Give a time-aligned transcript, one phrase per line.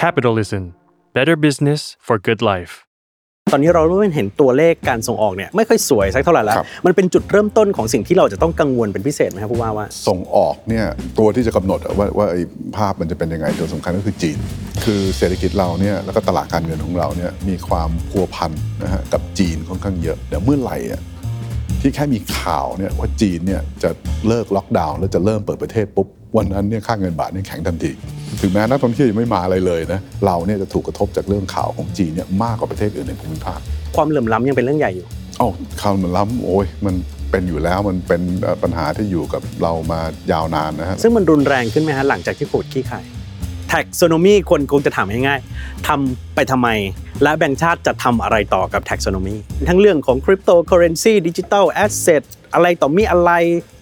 [0.00, 0.62] Capitalism
[1.16, 2.72] Better Business for Good Life
[3.52, 10.86] ตอนนี้เราเริ่มเห็นตัวเลขการส่งออกเนี่ยไม่ค่อยสวยสักเท่าไหร่แล้วครับมันเป็นจุดเริ่มต้นของสิ่งที่เราจะต้องกังวลเป็นพิเศษไหมครับผู้ว่าว่า ส่งออกเนี่ย
[11.18, 12.40] ตัวที่จะกำหนดว่าว่าไอ้
[12.76, 14.38] ภาพมันจะเป็นยังไงตัวสำคัญก็คือจีน
[14.84, 18.52] คือเศรษฐกิจเราเนี่ยแล้วก็ตลาดการเงินของเราเนี่ยมีความพัวพัน
[18.82, 21.00] นะฮะกับจีนค่อนข้างเยอะเดี๋ยวเมื่อไหร่อะ
[21.84, 23.90] ที่แค่มีข่าวเนี่ยว่าจีนเนี่ยจะ
[24.28, 27.90] เลิกล็อกดาวน์แล้วจะเริ่มเปิดประเทศปุ๊บ วันนั้นเนี่ยค่าเงินบาทเนี่ยแข็งทันที
[28.40, 33.58] ถึงแม้นักท่องเที่ยวยังไม่มาอะไรเลยนะเราเนี่ยจะถูกกระทบจากเรื่องข่าวของจีนเนี่ยมากกว่าประเทศอื่นในภูมิภาค
[33.96, 35.06] ความเหลื่อมล้ำยังเป็นเรื่องใหญ่อยู่
[35.38, 35.48] เอ้า
[35.80, 36.94] ความเหลื่อมล้ำโอ้ยมัน
[37.30, 40.00] เป็นอยู่แล้วมันเป็นเอ่อปัญหาที่อยู่กับเรามา
[40.32, 43.04] ยาวนานนะฮะซึ่งมันรุนแรงขึ้นไหมฮะหลังจากที่โควิดคลี่คลาย
[43.68, 46.68] taxonomy คนคงจะถามง่ายๆทำไปทำไม
[47.22, 49.34] และแบงก์ชาติจะทำอะไรต่อกับ taxonomy
[49.68, 52.22] ทั้งเรื่องของ cryptocurrency digital asset
[52.54, 53.30] อะไรต่อมีอะไร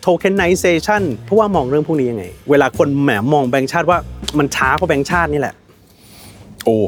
[0.00, 3.98] โทเคนไนเซชันผู้ว่ามองเรื่องพวกนี้ยังไง เวลาคนแหมมองแบงก์ชาติว่า
[4.38, 5.54] มันช้ากว่าแบงก์ชาตินี่แหละ
[6.64, 6.78] โอ้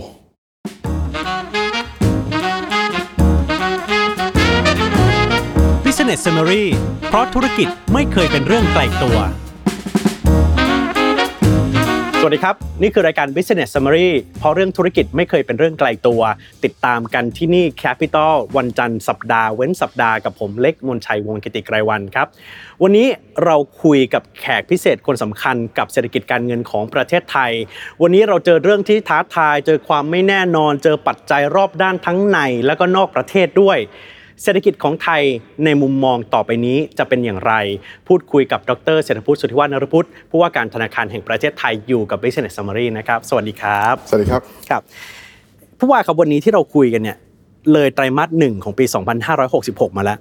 [5.85, 6.65] Business Summary
[7.09, 9.19] เพราะธุรกิจไม่เคยเป็นเรื่องไกลตัว
[12.27, 14.09] สวัสดีครับ นี่คือรายการ Business Summary
[14.39, 16.23] เพราะเรื่องธุรกิจไม่เคยเป็นเรื่องไกลตัว
[16.65, 22.27] ติดตามกันที่นี่ Capital วันจันทร์สัปดาห์เว้นสัปดาห์กับผมเล็กมนชัยวงกิติไกรวันครับ
[22.83, 23.07] วันนี้
[23.45, 27.53] เราคุยกับแขกพิเศษคนสำคัญกับเศรษฐกิจการเงินของประเทศไทย
[28.03, 33.79] วันนี้เราเจอเรื่องที่ท้าทาย เจอความไม่แน่นอน เจอปัจจัยรอบด้านทั้งในและก็นอกประเทศด้วย
[34.43, 35.23] เศรษฐกิจของไทย
[35.65, 37.53] ในมุมมองต่อไปนี้จะเป็นอย่างไร
[38.09, 44.83] พูดคุยกับดรเศรษฐพุทธสุทธิวัฒนรพุทธผู้ว่าการธนาคารแห่งประเทศไทยอยู่กับ Business Summary นะครับสวัสดีครับ สวัสดีครับครับ
[45.79, 47.19] ผู้ว่าครับวันนี้ที่เราคุยกันเนี่ย
[47.73, 48.85] เลยไตรมาสหนึ่งของปี
[49.41, 50.19] 2566 มาแล้ว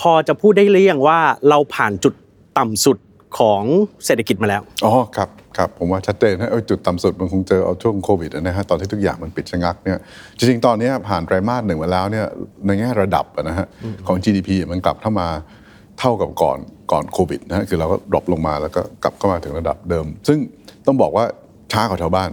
[0.00, 1.18] พอจะพูดได้หรือยังว่า
[1.48, 2.14] เราผ่านจุด
[2.58, 2.96] ต่ำสุด
[3.38, 3.62] ของ
[4.04, 9.98] เศรษฐกิจมาแล้ว อ๋อ ครับครับผมว่าชัดเจนนะเอ้ยจุดต่ำสุดมันคงเจอเอาช่วงโควิดนะฮะตอนที่ทุกอย่างมันปิดชะงักเนี่ย
[10.38, 12.26] จริงๆ ตอนนี้ผ่านไตรมาสหนึ่งมาแล้วเนี่ย
[12.66, 13.66] ในแง่ระดับนะฮะ
[14.06, 15.28] ของ GDP มันกลับเข้ามา
[15.98, 16.58] เท่ากับก่อน
[16.92, 20.38] ก่อนโควิดนะฮะคือเราก็ drop ลงมาแล้วก็กลับเข้ามาถึงระดับเดิม ซึ่ง
[20.86, 21.24] ต้องบอกว่า
[21.72, 22.30] ช้ากว่าชาวบ้าน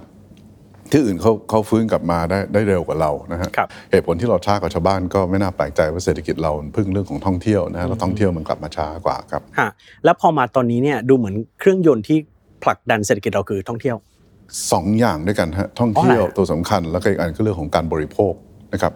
[0.91, 9.69] ที่อื่นเขาเขาฟื้นกลับมาได้ได้เร็วกว่าเรานะฮะครับเหตุผลที่เราช้ากว่าชาวบ้านก็ไม่น่าแปลกใจว่าเศรษฐกิจเราพึ่งเรื่องของท่องเที่ยวนะฮะแล้วท่องเที่ยวมันกลับมาช้ากว่าครับฮะ
[10.05, 12.17] แล้วพอมาตอนนี้เนี่ยดูเหมือนเครื่องยนต์ที่
[12.63, 13.97] ผลักดันเศรษฐกิจเราคือท่องเที่ยว
[14.71, 18.33] สองอย่างด้วยกันฮะท่องเที่ยวอ๋อเหรอตัวสำคัญแล้วก็อีกอันก็เรื่องของการบริโภค
[18.73, 18.93] นะครับ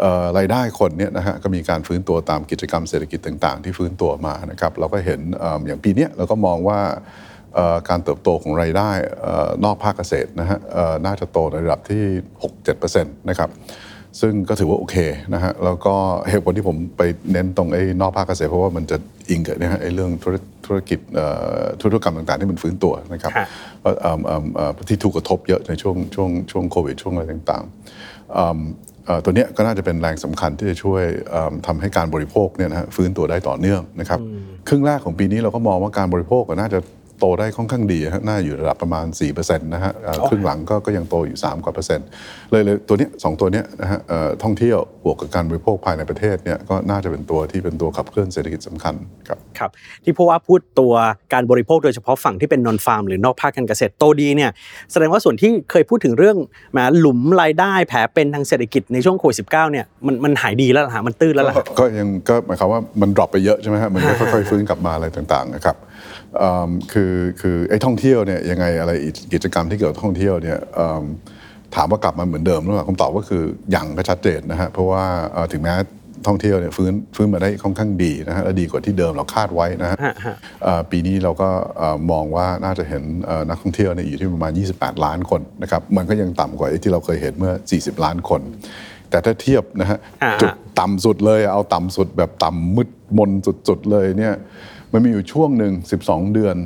[0.00, 7.00] เอ่อรายได้คนเนี่ยนะฮะก็มีการฟื้นตัวตามกิจกรรมเศรษฐกิจต่าง ๆ ที่ฟื้นตัวมานะครับเราก็เห็นเอิ่มอย่างปีเนี้ยเราก็มองว่าเอ่อ
[7.88, 8.90] การเติบโตของรายได้
[9.20, 12.02] เอ่อนอกภาคเกษตรนะฮะเอ่อน่าจะโตในระดับที่
[12.62, 13.50] 6-7%นะครับ
[14.20, 14.96] ซึ่งก็ถือว่าโอเค
[15.34, 15.94] นะฮะแล้วก็
[16.28, 17.02] เหตุผลที่ผมไป
[17.32, 18.96] เน้นตรงไอ้นอกภาคเกษตรเพราะว่ามันจะ
[19.30, 20.36] อิงกับเนี่ยฮะไอ้เรื่องธุร
[20.66, 21.26] ธุรกิจเอ่
[21.58, 23.46] อธุรกรรมต่างๆ ที่มันฟื้นตัวนะครับฮะ
[23.82, 28.58] ว่าเอิ่มเอิ่มเอ่อที่ถูกกระทบเยอะในช่วงช่วงช่วงโควิดช่วงอะไรต่างๆเอิ่ม
[29.06, 34.20] เอ่อตัวเนี้ยก็น่าจะเป็นแรงสำคัญที่จะช่วยเอิ่มทำให้การบริโภคเนี่ยนะฮะฟื้นตัวได้ต่อเนื่องนะครับ
[34.68, 36.78] ครึ่งแรกของปีนี้เราก็มองว่าการบริโภคก็น่าจะ
[37.22, 42.06] โตได้ค่อนข้างดีฮะน่าอยู่ระดับประมาณ4%นะฮะเอ่อครึ่งหลังก็ก็ยังโตอยู่ 3 กว่าเปอร์เซ็นต์
[42.50, 48.94] เลยเลยตัวเนี้ยสองตัวเนี้ยนะฮะเอ่อท่องเที่ยวบวกกับการบริโภคภายในประเทศเนี่ยก็น่าจะเป็นตัวที่เป็นตัวขับเคลื่อนเศรษฐกิจสำคัญ
[49.28, 49.70] ครับครับ
[50.04, 50.94] ที่ผู้ว่าพูดตัว
[51.32, 54.50] การบริโภคโดยเฉพาะฝั่งที่เป็นนอนฟาร์มหรือนอกภาคการเกษตรโตดีเนี่ย
[54.92, 56.36] แสดงว่าส่วนที่เคยพูดถึงเรื่อง
[56.72, 66.21] แหมหลุมรายได้แผลเป็นทางเศรษฐกิจในช่วงโควิดสิเนี่ยมันมันหายดีแล้วล่ะฮะมันตื้นแล้วล่ะก็ยังก็หมายความว่ามันดรอปไปเยอะใช่ไหมฮะมันก็ค่อยๆฟื้นกลับมาอะไรต่างๆนะครับเอิ่ม
[66.92, 71.04] คือคือไอ้ท่องเที่ยวเนี่ยยังไงอะไรอีกกิจกรรมที่เกี่ยวกับท่องเที่ยวเนี่ยเอิ่ม
[71.74, 73.42] ถามว่ากลับมาเหมือนเดิมหรือเปล่าคำตอบก็คือ
[73.74, 75.74] ยังก็ชัดเจนนะฮะเพราะว่าเอ่อถึงแม้
[76.26, 81.48] ท่องเที่ยวเนี่ยฟื้นฟื้นมาได้ค่อนข้างดีนะฮะและดีกว่าที่เดิมเราคาดไว้นะฮะฮะฮะเอ่อปีนี้เราก็
[81.78, 88.40] เอ่อมองว่าน่าจะเห็นเอ่อนักท่องเที่ยวเนี่ยอยู่ที่ประมาณ 28 ล้านคนนะครับมันก็ยังต่ำกว่าไอ้ที่เราเคยเห็นเมื่อ 40 ล้านคน
[89.10, 90.50] แต่ถ้าเทียบนะฮะอ่าจุด
[90.80, 92.88] ต่ำสุดเลยเอาต่ำสุดแบบต่ำมืด
[93.18, 93.30] มน
[93.68, 94.34] สุดๆเลยเนี่ย
[94.92, 95.72] มันมีอยู่ช่วงหนึ่ง
[96.04, 96.56] 12 เดือน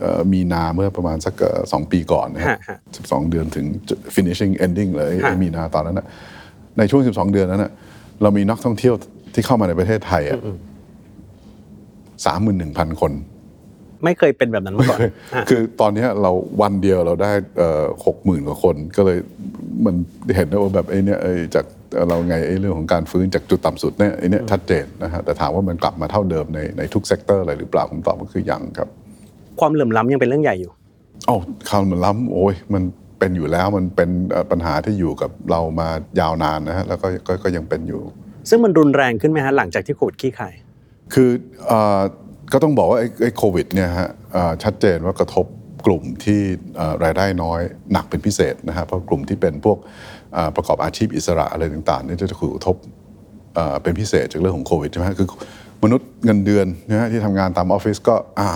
[0.00, 3.66] เอ่อมีนาเมื่อประมาณสักเอ่อสองปีก่อนนะฮะฮะฮะ12เดือนถึง
[4.14, 6.06] finishing ending เลยฮะไอ้มีนาตอนนั้นนะ
[6.78, 7.72] ในช่วง 12 เดือนนั้นนะ
[8.22, 8.94] เรามีนักท่องเที่ยว
[9.34, 10.38] ที่เข้ามาในประเทศไทยอะ
[12.26, 13.12] สามหมื่นหนึ่งพันคน
[14.04, 14.98] ไม่เคยเป็นแบบนั้นมาก่อน
[15.34, 16.32] ฮะคือตอนเนี้ยเรา
[16.62, 17.32] วันเดียวเราได้
[18.06, 19.18] หกหมื่นกว่าคน ก็เลย
[19.84, 19.94] มัน
[20.36, 21.66] เห็นได้ว่าแบบไอ้เนี่ยไอ้จาก
[22.08, 28.88] เราไงไอ้เรื่องของการฟื้นจากจุดต่ำสุดเนี่ยไอ้เนี่ยชัดเจนนะฮะแต่ถามว่ามันกลับมาเท่าเดิมในในทุก sector อะไรหรือเปล่าผมตอบก็คือยังครับ
[29.60, 30.72] ความเหลื่อมล้ำยังเป็นเรื่องใหญ่อยู่
[31.26, 31.36] เอ้า
[31.68, 32.82] คำมันล้ำโอ้ยมัน
[33.18, 35.88] เป็นอยู่แล้วมันเป็นเอ่อปัญหาที่อยู่กับเรามา
[36.20, 38.00] ยาวนานนะฮะแล้วก็ก็ก็ยังเป็นอยู่
[38.48, 40.54] ซึ่งมันรุนแรงขึ้นไหมฮะหลังจากที่โควิดขี้ขาย
[41.14, 41.30] คือ
[41.66, 42.00] เอ่อ
[42.52, 45.46] ก็ต้องบอกว่าไอ้ไอ้โควิดเนี่ยฮะเอ่อชัดเจนว่ากระทบ
[45.86, 46.40] กลุ่มที่
[46.76, 47.60] เอ่อรายได้น้อย
[47.92, 49.92] หนักเป็นพิเศษนะฮะเพราะกลุ่มที่เป็นพวกเอ่อ
[50.56, 52.76] ประกอบอาชีพอิสระอะไรต่างๆเนี่ยจะถูกกระทบ
[53.54, 55.28] เอ่อเป็นพิเศษจากเรื่องของโควิดใช่ไหมฮะคือ
[55.84, 58.50] มนุษย์เงินเดือนนะฮะที่ทำงานตามออฟฟิศก็อ่า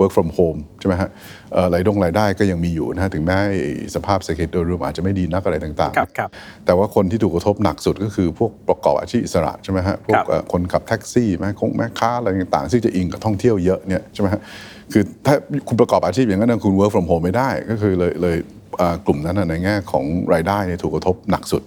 [0.00, 1.10] work from home ใช่ไหมฮะ
[1.52, 3.38] เอ่อรายดงรายได้ก็ยังมีอยู่นะฮะถึงแม้
[3.94, 6.30] สภาพเศรษฐกิจโดยรวมอาจจะไม่ดีนักอะไรต่างๆครับครับ
[6.66, 14.40] แต่ว่าคนที่ถูกกระทบหนักสุดก็คือพวกประกอบอาชีพอิสระใช่ไหมฮะพวคกรับเอ่อคนขับแท็กซี่แม่คงแม่ค้าอะไรต่างๆ ซึ่งจะอิงกับท่องเที่ยวเยอะเนี่ยใช่ไหมฮะ
[14.92, 15.34] คือถ้า
[15.68, 18.61] คุณประกอบอาชีพอย่างนั้นนะคุณ work from home ไม่ได้ก็คือเลยเลยเอ่อ
[19.06, 21.64] กลุ่มนั้นนะในแง่ของรายได้เนี่ยถูกกระทบหนักสุด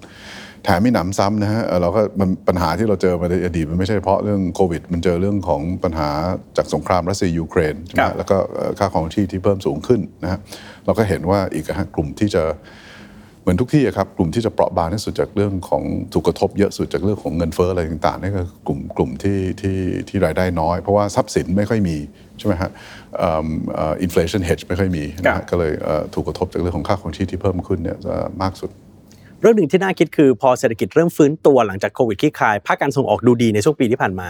[0.64, 6.10] แถมไม่หนำซ้ำนะฮะเอ่อเราก็มันปัญหาที่เราเจอมาในอดีตมันไม่ใช่เฉพาะเรื่องโควิด มันเจอเรื่องของปัญหา
[6.58, 10.40] จากสงครามรัสเซียยูเครนใช่ไหมครัฮะแล้วก็เอ่อค่าครองชีพที่เพิ่มสูงขึ้นนะฮะ
[10.86, 12.44] เราก็เห็นว่าอีกอะฮะกลุ่มที่จะ
[13.42, 19.78] เหมือนทุกที่อะครับกลุ่มที่จะเปราะบางที่สุดจากเรื่องของถูกกระทบเยอะสุดจากเรื่องของเงินเฟ้ออะไรต่างๆนี่ก็คือกลุ่มกลุ่มที่ที่
[20.10, 21.98] ที่รายได้น้อย เพราะว่าทรัพย์สินไม่ค่อยมี
[22.40, 22.72] ใช่ไหมฮะ
[24.02, 28.70] inflation hedge ไม่ค่อยมีนะครัฮะบก็เลยเอ่อถูกกระทบจากเรื่องของค่าครองชีพที่เพิ่มขึ้นเนี่ยจะมากสุด
[29.42, 34.30] เรื่องหนึ่งที่น่าคิดคือพอเศรษฐกิจเริ่มฟื้นตัวหลังจากโควิดคลี่คลายภาคการส่งออกดูดีในช่วงปีที่ผ่านมา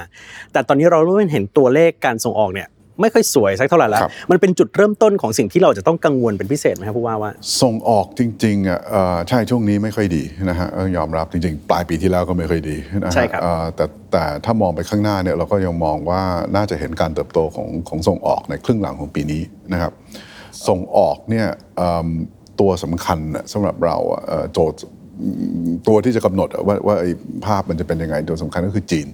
[0.51, 2.67] แต่ตอนนี้เราเริ่มเห็นตัวเลขการส่งออกเนี่ย
[3.01, 7.31] ไม่ค่อยสวยสักเท่าไหร่แล้วครับมันเป็นจุดเริ่มต้นของสิ่งที่เราจะต้องกังวลเป็นพิเศษไหมครับผู้ว่าว่า
[7.61, 16.21] ส่งออกจริงๆอะเอ่อใช่ช่วงนี้ไม่ค่อยดีนะฮะต้องยอมรับจริงๆ ปลายปีที่แล้วก็ไม่ค่อยดีนะฮะใช่ครับเอ่อแต่แต่ถ้ามองไปข้างหน้าเนี่ยเราก็ยังมองว่า
[16.55, 19.41] น่าจะเห็นการเติบโตของของส่งออกในครึ่งหลังของปีนี้
[19.73, 19.91] นะครับ
[20.67, 21.47] ส่งออกเนี่ย
[21.77, 22.07] เอิ่ม
[22.59, 24.79] ตัวสำคัญน่ะสำหรับเราอะเอ่อโจทย์
[25.87, 27.09] ตัวที่จะกำหนดอะว่าว่าไอ้
[27.45, 29.07] ภาพมันจะเป็นยังไงตัวสำคัญก็คือจีน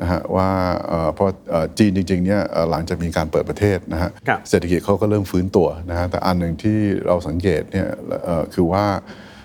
[0.00, 0.48] นะฮะว่า
[0.88, 7.86] เอ่อเพราะเอ่อจีนจริงๆเนี่ยเอ่อหลังจากมีการเปิดประเทศนะฮะครับเศรษฐกิจเขาก็เริ่มฟื้นตัวนะฮะแต่อันหนึ่งที่เราสังเกตเนี่ย
[8.24, 8.84] เอ่อคือว่า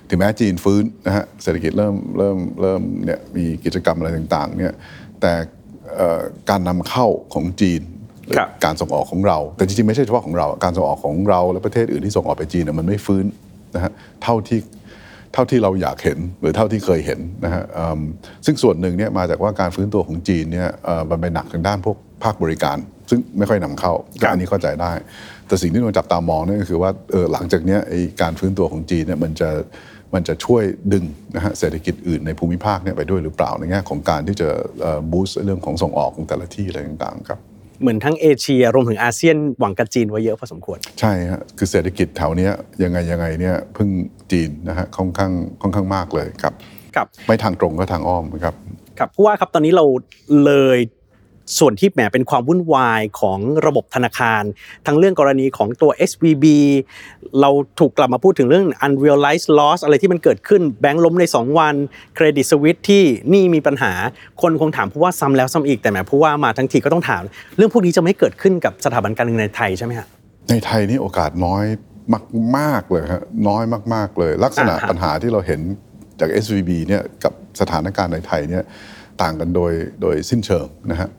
[0.10, 4.74] ถึงแม้จีนฟื้นนะฮะเศรษฐกิจเริ่มเริ่มเริ่มเนี่ยมีกิจกรรมอะไรต่างๆเนี่ย
[5.22, 5.34] แต่
[5.96, 7.82] เอ่อการนำเข้าของจีน
[8.38, 13.26] ครับการส่งออกของเรา แต่จริงๆไม่ใช่เฉพาะของเรา การส่งออกของเราและประเทศอื่นที่ส่งออกไปจีนเนี่ยมันไม่ฟื้น
[13.76, 13.92] นะฮะ
[14.24, 14.60] เท่าที่
[15.36, 18.02] เท่าที่เราอยากเห็นหรือเท่าที่เคยเห็นนะฮะอืม
[18.46, 22.78] ซึ่งส่วนหนึ่งเนี่ยมาจากว่าการฟื้นตัวของจีนเนี่ยเอ่อมันไปหนักทางด้านพวกภาคบริการ
[23.10, 24.92] ซึ่งไม่ค่อยนำเข้าก็อันนี้เข้าใจได้
[25.48, 29.50] แต่สิ่งที่เราจับตามองเนี่ยก็คือว่าเออหลังจากเนี้ยไอ้การฟื้นตัวของจีนเนี่ยมันจะ
[30.14, 31.06] มันจะช่วยดึง
[31.36, 34.50] นะฮะเศรษฐกิจอื่นในภูมิภาคเนี่ยไปด้วยหรือเปล่าในแง่ของการที่จะ
[35.12, 37.40] บูสต์เรื่องของส่งออกของแต่ละที่อะไรต่างๆครับ
[37.82, 42.52] เหมือนทั้งเอเชียรวมถึงอาเซียนหวังกับจีนไว้เยอะพอสมควร ใช่ฮะคือเศรษฐกิจแถวเนี้ย
[42.84, 43.90] ยังไงยังไงเนี่ยพึ่ง
[44.32, 45.32] จีนนะฮะค่อนข้าง
[45.62, 46.54] ค่อนข้างมากเลยครับ
[46.96, 48.56] ครับ ไม่ทางตรงก็ทางอ้อมครับ
[49.00, 49.86] ครับผู้ว่าครับตอนนี้เรา
[50.46, 50.80] เลย
[51.60, 54.44] ส่วนที่แหมเป็นความวุ่นวายของระบบธนาคาร
[54.86, 56.46] ทั้งเรื่องกรณีของตัว SVB
[57.42, 57.50] เรา
[57.80, 61.76] ถูกกลับมาพูดถึงเรื่อง unrealized loss อะไรที่มันเกิดขึ้นแบงค์ล้มใน 2 วัน
[62.16, 63.94] เครดิตสวิตที่หนี่มีปัญหา
[64.42, 67.24] คนคงถามผู้ว่าซ้ำแล้วซ้ำอีกแต่แหมผู้ว่ามาทั้งทีก็ต้องถาม
[67.58, 70.08] เรื่องพวกนี้จะไม่เกิดขึ้นกับสถาบันการเงินในไทยใช่ไหมฮะ
[70.50, 71.66] ในไทยนี่โอกาสน้อย
[72.58, 73.64] มากๆเลยฮะน้อย
[73.94, 75.62] มาก ๆเลย ลักษณะอ่าฮะปัญหาที่เราเห็น
[76.20, 78.64] จาก SVB เนี่ยกับสถานการณ์ในไทยเนี่ย
[79.22, 81.10] ต่างกันโดยโดยสิ้นเชิงนะฮะ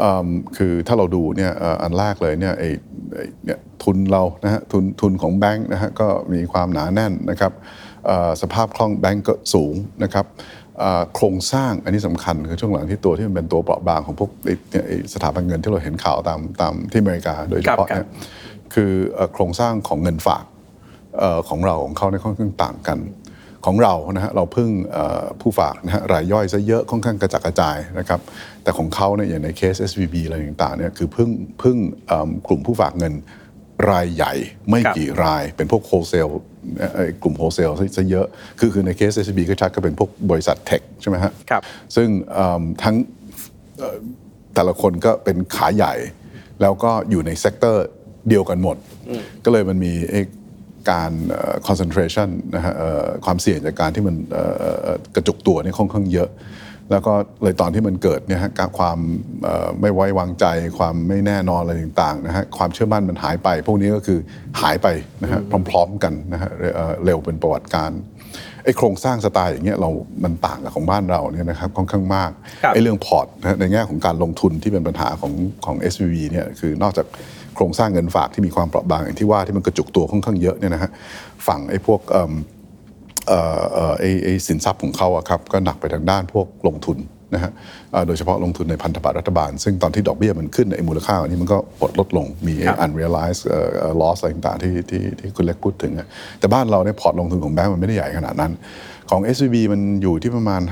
[0.00, 2.68] อืมคือถ้าเราดูเนี่ยเอ่ออันแรกเลยเนี่ยไอ้
[3.14, 7.52] ไอ้เนี่ยทุนเรานะฮะทุนทุนของแบงค์นะฮะก็มีความหนาแน่นนะครับ
[8.06, 9.74] เอ่อสภาพคล่องแบงก์ก็สูง
[10.04, 10.26] นะครับ
[10.78, 18.08] เอ่อโครงสร้างอันนี้สำคัญคือช่วงหลังที่ตัวที่มันเป็นตัวเปราะบางของพวกไอ้เนี่ยไอ้สถาบันเงินที่เราเห็นข่าวตามตามที่อเมริกาโดยเฉพาะครับเนี่ย
[18.74, 20.44] คือเอ่อโครงสร้างของเงินฝาก
[21.18, 22.98] เอ่อของเราของเขาในยค่อนข้างต่างกัน
[23.64, 28.20] ของเรานะฮะเราพึ่งเอ่อผู้ฝากนะฮะรายย่อยซะเยอะค่อนข้างกระจัดกระจายนะครับ
[28.62, 31.30] แต่ของเขาเนี่ยอย่างในเคส SVB อะไรต่างๆเนี่ยคือพึ่ง
[31.62, 33.14] พึ่งเอิ่มกลุ่มผู้ฝากเงิน
[33.90, 34.32] รายใหญ่
[34.68, 36.28] ไม่ครับกี่รายเป็นพวก wholesale
[37.22, 38.26] กลุ่ม wholesale ซะเยอะ
[38.58, 41.62] คือคือในเคส SVB ก็ชัดก็เป็นพวกบริษัท tech ใช่ไหมฮะครับ
[41.96, 42.96] ซึ่งเอิ่มทั้ง
[44.54, 45.94] แต่ละคนก็เป็นขาใหญ่
[46.62, 47.86] แล้วก็อยู่ใน sector
[48.28, 48.76] เดียวกันหมด
[49.44, 50.20] ก็เลยมันมีไอ้
[50.90, 56.30] การเอ่อ concentration นะฮะเอ่อความเสี่ยงจากการที่มันเอ่อเอ่อกระจุกตัวเนี่ยค่อนข้างเยอะ
[56.90, 58.98] แล้วก็เลยตอนที่มันเกิดเนี่ยฮะการความ
[59.44, 60.44] เอ่อไม่ไว้วางใจ
[60.78, 64.18] ความไม่แน่นอนอะไรต่างๆนะฮะความเชื่อมั่นมันหายไป พวกนี้ก็คือ
[64.60, 64.88] หายไป
[65.22, 68.00] นะฮะพร้อม ๆ กันนะฮะเรเอ่อเร็วเป็นประวัติการณ์
[68.64, 69.90] ไอ้โครงสร้างสไตล์อย่างเงี้ยเรา
[70.24, 72.30] มันต่างกับของบ้านเราเนี่ยนะครับค่อนข้างมาก
[72.62, 75.32] ครับไอ้เรื่องพอร์ตนะฮะในแง่ของการลงทุนที่เป็นปัญหาของ
[75.64, 77.06] ของ SVB เนี่ยคือนอกจาก
[77.56, 80.90] โครงสร้างเงินฝากที่มีความเปราะบางอย่างที่ว่าที่มันกระจุกตัวค่อนข้างเยอะเนี่ยนะฮะ
[81.46, 82.32] ฝั่งไอ้พวกเอิ่ม
[83.28, 86.98] เอ่อเอ่อไอ้ไอ้สินทรัพย์ของเขาอะครับก็หนักไปทางด้านพวกลงทุน
[87.34, 87.52] นะฮะ
[87.92, 96.06] เอ่อโดยเฉพาะลงทุนในพันธบัตรรัฐบาล ซึ่งตอนที่ดอกเบี้ยมันขึ้นไอ้มูลค่าอันนี้มันก็ลดลดลง มีไอ้ครับ unrealized เอ่อเอ่อ loss อะไรต่างๆที่ที่ที่คุณเล็กพูดถึงอะ
[96.40, 98.52] แต่บ้านเราเนี่ยพอร์ตลงทุนของแบงก์มันไม่ได้ใหญ่ขนาดนั้น
[99.10, 100.62] ของ SVB มันอยู่ที่ประมาณ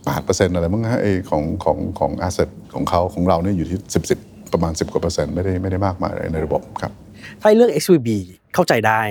[0.00, 6.92] 58%อะไรมั้งฮะไอ้ของของของ asset ของเขาของเราเนี่ยอยู่ที่ 10 10 ประมาณ 10กว่าเปอร์เซ็นต์ไม่ได้ไม่ได้มากมายอะไรในระบบครับ
[7.40, 8.08] ถ้าเรื่อง SVB
[8.54, 9.02] เข้าใจได้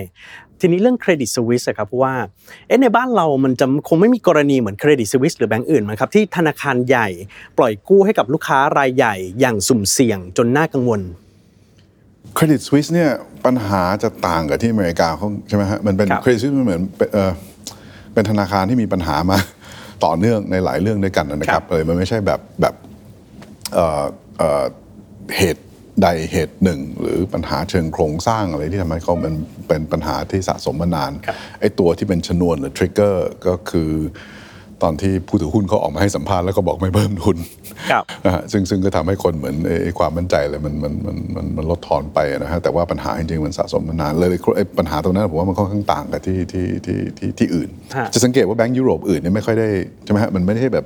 [0.60, 2.14] ทีนี้เรื่อง Credit Suisse ครับเพราะว่า
[2.66, 7.08] เอ๊ะในบ้านเรามันจะคงไม่มีกรณีเหมือน Credit Suisse หรือแบงก์อื่นมั้งครับที่ธนาคารใหญ่
[7.58, 11.00] ปล่อยกู้ให้กับลูกค้ารายใหญ่อย่างสุ่มเสี่ยงจนน่ากังวล
[12.34, 13.10] Credit Suisse เนี่ย
[13.44, 17.30] ปัญหาจะต่างกับที่อเมริกาเขาใช่ไหมฮะมันเป็นครับ Credit Suisse มันเหมือนเป็นเอ่อ
[18.14, 19.38] เป็นธนาคารที่มีปัญหามา
[20.04, 22.74] ต่อเนื่องในหลายเรื่องด้วยกันนะครับครับเลยมันไม่ใช่แบบแบบ
[25.30, 25.62] เอ่อเอ่อเหตุ
[26.02, 29.34] ใดเหตุหนึ่ง หรือปัญหาเชิงโครงสร้างอะไรที่ทำให้เขามัน
[29.68, 33.90] เป็นปัญหาที่สะสมมานานครับไอ้ตัวที่เป็นชนวนหรือทริกเกอร์ก็คือ
[34.84, 37.36] ตอนที่ผู้ถือหุ้นเขาออกมาให้สัมภาษณ์แล้วก็บอกไม่เพิ่มทุน
[37.90, 49.68] ครับนะฮะซึ่งซึ่งก็ทำให้คนเหมือนไอ้ไอ้ความมั่นใจเลยมันมันมันมันมันลดทอนไปนะฮะแต่ว่าปัญหาจริงๆมันสะสมมานานเลยไอ้ปัญหาตรงนั้นผมว่ามันค่อนข้างต่างกับที่ที่ที่ที่ที่อื่นฮะจะสังเกตว่าแบงก์ยุโรปอื่นเนี่ยไม่ค่อยได้
[50.04, 50.84] ใช่ไหมฮะมันไม่ได้แบบ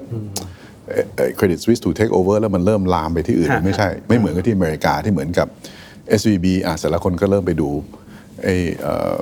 [1.37, 5.49] เครดิตสวิสถูกเทคโอเวอร์แล้วมันเริ่มลามไปที่อื่นฮะไม่ใช่ ไม่เหมือนกับที่อเมริกาที่เหมือนกับ
[6.20, 7.68] SVB อะเสร็จแล้วคนก็เริ่มไปดู
[8.42, 9.20] ไอ้เอ่อ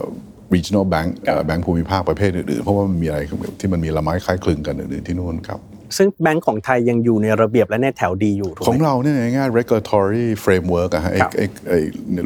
[0.55, 3.21] regional bank เอ่อแบงก์ภูมิภาคประเภทอื่นๆ เพราะว่ามันมีอะไร
[3.61, 5.61] ที่มันมีละไม้คล้ายคลึงกันอื่นๆที่นู่นครับ
[5.97, 11.79] ซึ่งแบงก์ของไทยยังอยู่ในระเบียบและในแถวดีอยู่ถูกของไหมเราเนี่ยง่ายๆ regulatory framework อะฮะไอ้ครับไอ้ไอ้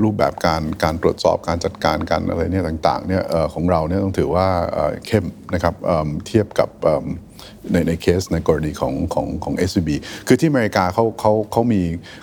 [0.04, 5.24] รูปแบบการการตรวจสอบการจัดการกันอะไรเนี่ยต่างๆเนี่ยเอ่อของเราเนี่ยต้องถือว่าเอ่อเข้ม
[5.54, 7.06] นะครับเอิ่มเทียบกับเอิ่ม
[7.73, 9.90] ในในเคสในกรณีของของของ SVB
[10.26, 11.83] คือที่อเมริกาเขาเขาเขามี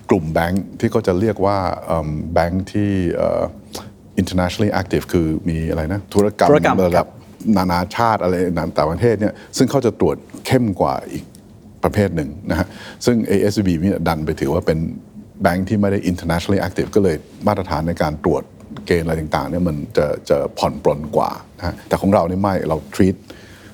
[0.10, 3.42] กลุ่มแบงค์ที่เขาจะเรียกว่าเอิ่มแบงค์ที่เอ่อ
[4.22, 7.08] internationally active คือมีอะไรนะ ธุรกรรมธุรกรรมระดับ
[7.58, 11.24] นานาชาติอะไรต่างประเทศเนี่ยซึ่งเขาจะตรวจเข้มกว่าอีก
[11.84, 12.68] ประเภทหนึ่งนะฮะ
[13.06, 14.80] ซึ่ง ASB เนี่ยดันไปถือว่าเป็น
[15.42, 17.16] แบงค์ที่ไม่ได้ internationally active ก็เลย
[17.48, 18.44] มาตรฐานในการตรวจ
[18.86, 23.16] เกณฑ์อะไรต่างๆเนี่ยมันจะจะผ่อนปลนกว่านะฮะแต่ของเราเนี่ยไม่เรา treat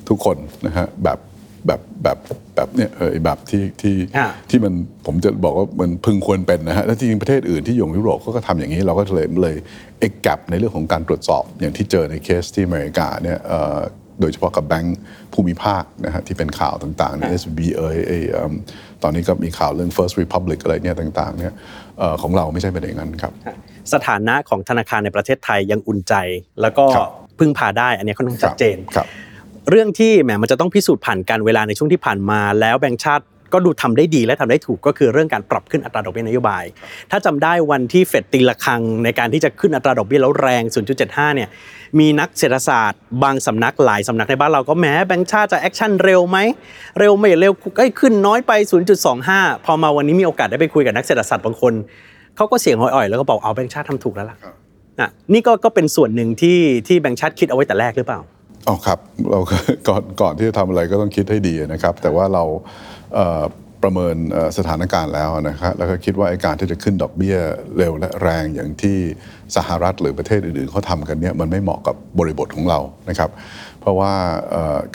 [0.10, 1.18] ทุกคนนะฮะแบบ
[1.68, 2.18] แบบแบบ
[2.56, 4.74] แบบเนี่ยเออแบบที่ที่อ่าที่มัน
[5.06, 9.56] ผมจะบอกว่ามันพึงควรเป็นนะฮะแล้วจริงๆประเทศอื่นที่อยู่ยุโรปเขาก็ทำอย่างนี้เราก็เลยเลย
[10.00, 13.78] เอ็กแกในเรื่องของการตรวจสอบอย่างที่เจอในเคสที่อเมริกาเนี่ยเอ่อ
[14.22, 14.98] โดยเฉพาะกับแบงก์
[15.34, 18.54] ภูมิภาคนะฮะที่เป็นข่าวต่างๆใน SB เอยเอยเอิ่ม
[19.04, 21.54] ตอนนี้ก็มีข่าวเรื่อง First Republic อะไรเนี่ยต่างๆเนี่ย
[22.00, 23.34] เอ่อของเราไม่ใช่เป็นอย่างนั้นครับ
[23.94, 26.14] สถานะของธนาคารในประเทศไทยยังอุ่นใจ
[26.62, 27.10] แล้วก็ครับ
[27.40, 29.08] พึ่งพาได้อันนี้ค่อนข้างชัดเจนครับ
[29.70, 36.64] เรื่องที่แหมมันจะต้องพิสูจน์ผ่านกาลเวลาในช่วงที่ผ่านมา แล้วแบงก์ชาติก็ดูทำได้ดีและทำได้ถูกก็คือเรื่องการปรับขึ้นอัตราดอกเบี้ยนโยบาย
[37.12, 40.64] ถ้าจำได้วันที่เฟดตีละครั้งในการที่จะขึ้นอัตราดอกเบี้ยแล้วแรง
[41.00, 41.50] 0.75 เนี่ย
[42.00, 46.38] มีนักเศรษฐศาสตร์ บางสำนักหลายสำนักในบ้านเราก็แหมแบงก์ชาติจะ action เร็วไหม
[47.00, 48.52] เร็วไม่เร็วก็ขึ้นน้อยไป
[49.10, 51.74] 0.25 พอมาวันนี้มีโอกาสได้ไปคุยกับนักเศรษฐศาสตร์บางคน
[52.36, 54.38] เขาก็เสียงอ่อยๆ แล้วก็บอกเอาแบงก์ชาติทำถูกแล้วล่ะ
[55.00, 58.22] อะนี่ก็ก็เป็นส่วนหนึ่งที่ที่แบงก์ชาติคิดเอาไว้แต่แรกหรือเปล่า
[58.68, 59.40] อ๋อครับเรา
[59.88, 62.44] ก่อนก่อนที่จะทำอะไรก็ต้องคิดให้ดีนะครับ แต่ว่าเรา
[63.84, 64.16] ประเมิน
[64.58, 67.38] สถานการณ์แล้วนะครับแล้วก็คิดว่าไอ้การที่จะขึ้นดอกเบี้ย
[67.78, 68.98] เร็วและแรงอย่างที่
[69.56, 73.30] สหรัฐหรือประเทศอื่นๆเขาทำกันเนี่ยมันไม่เหมาะกับบริบทของเรานะครับ
[73.82, 74.14] เพราะว่า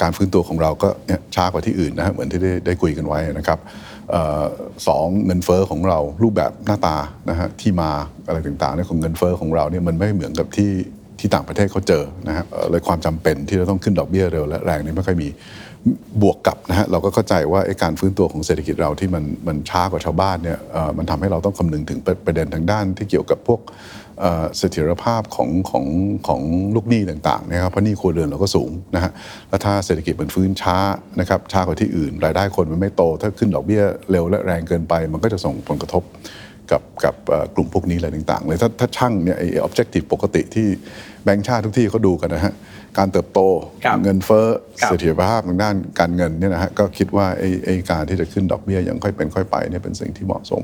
[0.02, 0.88] การฟื้นตัวของเราก็
[1.35, 3.59] ช้ากว่าที่อื่นนะฮะเหมือนที่ได้ได้คุยกันไว้นะครับ
[4.87, 6.97] สองเงินเฟ้อของเรารูปแบบหน้าตา
[7.31, 7.91] นะฮะที่มา
[8.26, 10.71] อะไรต่างๆเนี่ยของเงินเฟ้อของเราเนี่ยมันไม่เหมือนกับที่
[11.23, 15.29] ที่ต่างประเทศเขาเจอนะฮะเลยความจำเป็นที่เราต้องขึ้นดอกเบี้ยเร็วและแรงนี่ไม่ค่อยมี
[16.23, 20.59] บวกกับนะฮะเราก็เข้าใจว่าไอ้การฟื้นตัวของเศรษฐกิจเราที่มันมันช้ากว่าชาวบ้านเนี่ย
[20.99, 23.61] มันทำให้เราต้องคำนึงถึงประเด็นทางด้านที่เกี่ยวกับพวก
[24.21, 25.87] เอ่อเสถียรภาพของของ
[26.29, 26.41] ของ
[26.75, 29.12] ลูกหนี้ต่างๆนะครับเพราะหนี้ครัวเรือนเราก็สูงนะฮะ
[29.49, 30.76] แล้วถ้าเศรษฐกิจมันฟื้นช้า
[31.21, 36.02] นะครับช้ากว่าที่อื่น รายได้คนมันไม่โต ถ้าขึ้นดอกเบี้ยเร็วและแรงเกินไป มันก็จะส่งผลกระทบ
[36.73, 40.69] กับกับเอ่อกลุ่มพวกนี้อะไรต่างๆเลยถ้าถ้าช่างเนี่ยไอ้ objective ปกติที่
[41.25, 42.55] แบงก์ชาติทุกที่เขาดูกันนะฮะ
[42.99, 43.41] การเติบโต
[43.85, 44.47] ครับเงินเฟ้อ
[44.81, 50.62] ครับเสถียรภาพทางด้านการเงินเนี่ยนะฮะก็คิดว่าไอ้ไอ้การที่จะขึ้นดอกเบี้ยอย่างค่อยเป็นค่อยไปเนี่ยเป็นสิ่งที่เหมาะสม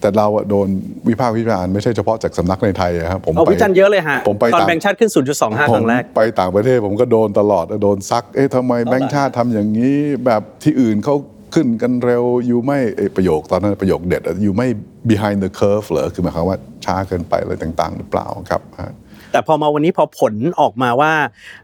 [0.00, 0.68] แต่เราอะโดน
[1.08, 11.16] วิพากษ์วิจารณ์ไม่ใช่เฉพาะจากสำนักในไทยอะครับผมเอาไปวิจารณ์เยอะเลยฮะผมไปตอนต่างแบงก์ชาติขึ้น 0.25ครั้งแรกผมไปต่างประเทศผมก็โดนตลอดโดนซักเอ๊ะทำไมแบงค์ชาติทำอย่างนี้แบบที่อื่นเขา
[11.54, 14.68] ขึ้นกันเร็วอยู่ไม่เอ้ยประโยคตอนนั้นประโยคเด็ดอะอยู่ไม่
[15.08, 18.94] behind the curve เหรอคือหมายความว่าช้าเกินไปอะไรต่างๆ หรือเปล่าครับฮะ
[19.32, 21.12] แต่พอมาวันนี้พอผลออกมาว่า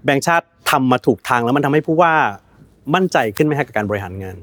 [0.04, 2.12] แบงก์ชาติทำมาถูกทางแล้วมันทำให้ผู้ว่า
[2.94, 4.36] มั่นใจขึ้นไหมฮะกับการบริหารงาน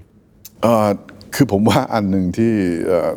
[0.61, 0.87] เอ่อ
[1.35, 2.53] คือผมว่าอันหนึ่งที่
[2.87, 3.09] เอ่อ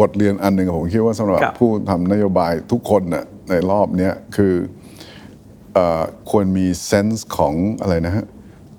[0.00, 4.54] บทเรียนอันหนึ่งผมคิดว่าสำหรับครับผู้ทำนโยบายทุกคนน่ะในรอบเนี้ยคือ
[5.74, 8.24] เอ่อควรมีเซนส์ของอะไรนะฮะ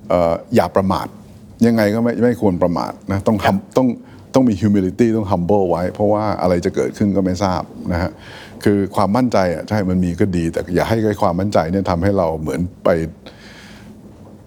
[0.09, 1.07] เอ่ออย่าประมาท
[1.65, 3.87] ยังไงก็ไม่ไม่ควรประมาทนะต้องทำต้อง
[4.33, 8.11] ต้องมี humility ต้อง humble ไว้ เพราะว่าอะไรจะเกิดขึ้นก็ไม่ทราบนะฮะ
[8.63, 12.89] คือความมั่นใจอะใช่มันมีก็ดี แต่อย่าให้ไอ้ความมั่นใจเนี่ยทำให้เราเหมือนไป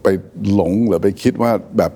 [0.02, 0.06] ไป
[0.54, 1.92] หลงหรือไปคิดว่าแบบ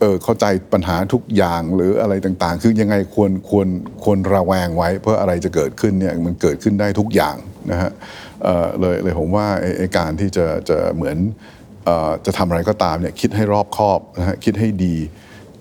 [0.00, 3.68] เออเข้าใจปัญหาทุกอย่างหรืออะไรต่างๆ คือยังไงควรควร
[4.02, 7.36] ควรระแวงไว้ เพราะอะไรจะเกิดขึ้นเนี่ยมันเกิดขึ้นได้ทุกอย่าง
[7.70, 7.90] นะฮะ
[8.44, 11.59] เอ่อเลยเลยผมว่าไอ้ไอ้การที่จะจะเหมือนเอ่อ
[12.26, 14.94] จะทำอะไรก็ตามเนี่ยคิดให้รอบคอบนะฮะคิดให้ดี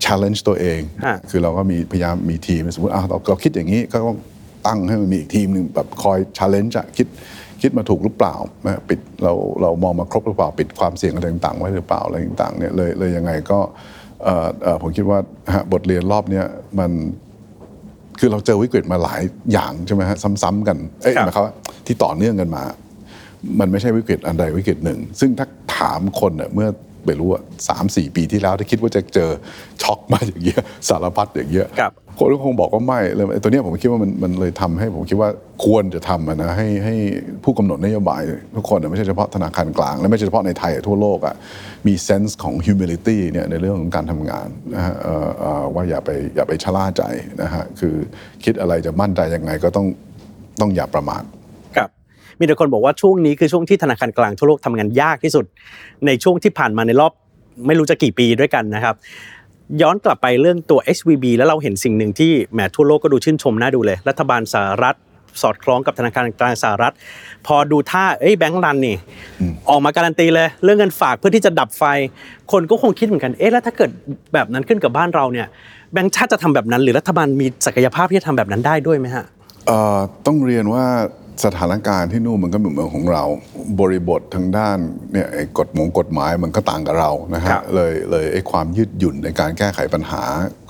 [0.03, 4.17] challenge ตัวเองฮะคือเราก็มีพยายามมีทีม สมมติอะเราเราคิดอย่างนี้ก็ต้อง
[4.67, 7.07] ตั้งให้มันมีอีกทีมหนึ่งแบบคอย challenge อะคิด
[7.61, 8.35] คิดมาถูกหรือเปล่า
[8.65, 13.59] นะปิดเราเรามองมาครบหรือเปล่า ปิดความเสี่ยงอะไรต่างๆไว้หรือเปล่าอะไรต่างๆเนี่ยเลยเลยยังไงก็
[14.23, 15.19] เอ่อเอ่อผมคิดว่า
[15.53, 16.45] ฮะบทเรียนรอบเนี้ย
[16.79, 16.91] มัน
[18.19, 19.21] คือเราเจอวิกฤตมาหลาย
[19.53, 21.53] อย่างใช่ไหมฮะซ้ำๆกันเอ้ยครับหมายความว่า
[21.85, 22.63] ที่ต่อเนื่องกันมา
[23.59, 26.69] มันไม่ใช่วิกฤตอันใดวิกฤตหนึ่ง ซึ่งถ้าถามคนเน่ยเมื่อ
[27.05, 29.29] ไม่รู้ว่าสามสี่ปีที่แล้วที่คิดว่าจะเจอ
[29.81, 35.29] ช็อกมาอย่างเงี้ยสารพัดอย่างเงี้ยครับคนก็คงบอกว่าไม่เลยไอ้ตัวเนี้ยผมคิดว่ามันมันเลยทำให้ผมคิดว่า
[35.65, 36.95] ควรจะทำอะนะให้ให้
[37.43, 38.21] ผู้กำหนดนโยบาย
[38.55, 41.35] ทุกคนอะไม่ใช่เฉพาะธนาคารกลาง และไม่ใช่เฉพาะในไทยอะทั่วโลกอะ
[41.87, 47.03] มี sense ของ humility เนี่ยในเรื่องของการทำงานนะฮะเอ่อเอ่อว่าอย่าไปอย่าไปชะล่าใจ
[47.41, 47.95] นะฮะคือ
[48.43, 49.87] คิดอะไรจะมั่นใจยังไงก็ต้อง
[50.61, 51.38] ต้องอย่าประมาทครับ
[52.39, 55.45] มีแต่คนบอกว่าช่วงนี้คือช่วงที่ธนาคารกลางทั่วโลกทำงานยากที่สุด
[56.05, 57.11] ในช่วงที่ผ่านมาในรอบ
[57.67, 58.95] ไม่รู้จะกี่ปีด้วยกันนะครับ
[59.81, 64.95] ย้อนกลับไปเรื่องตัว SVB แล้วเราเห็นสิ่งหนึ่งที่แหมทั่วโลกก็ดูชื่นชมน่าดูเลย รัฐบาลสหรัฐ
[65.41, 66.93] สอดคล้องกับธนาคารกลางสหรัฐ
[67.47, 68.97] พอดูท่าเอ้ยแบงก์รันนี่
[69.69, 71.83] ออกมาการันตีเลย เรื่องเงินฝากเพื่อที่จะดับไฟ
[72.51, 73.89] คนก็คงคิดเหมือนกันเอ๊ะแล้วถ้าเกิด
[74.33, 75.47] แบบนั้นขึ้นกับบ้านเราเนี่ย
[75.93, 79.25] แบงก์ชาติจะทำแบบนั้น หรือรัฐบาลมีศักยภาพที่จะทำแบบนั้นได้ด้วยไหมฮะ
[79.67, 80.85] เอ่อต้องเรียนว่า
[81.43, 83.23] สถานการณ์ที่นู่นมันก็เหมือนเมืองของเรา
[83.79, 84.77] บริบททางด้าน
[85.13, 90.23] เนี่ยไอ้กฎหมงกฎหมายมันก็ต่างกับเรานะครัฮะบเลยเลยไอ้ความยืดหยุ่นในการแก้ไขปัญหา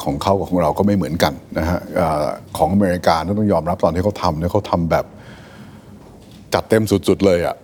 [0.04, 2.26] ของเขากับของเราก็ไม่เหมือนกันนะฮะเอ่อ
[2.58, 5.06] ของอเมริกาต้องยอมรับตอนที่เขาทำเนี่ยเขาทำแบบ
[6.54, 7.56] จัดเต็มสุดๆเลยอะ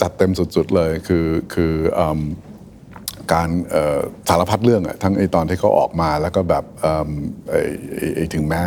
[0.00, 2.20] จัดเต็มสุดๆเลยคือคืออืม
[3.32, 7.10] การเอ่อสารพัดเรื่องอะทั้งไอ้ตอนที่เขาออกมาแล้วก็แบบอืม
[7.50, 7.60] ไอ้
[7.94, 8.62] ไอ้ไอ้ถึงแม้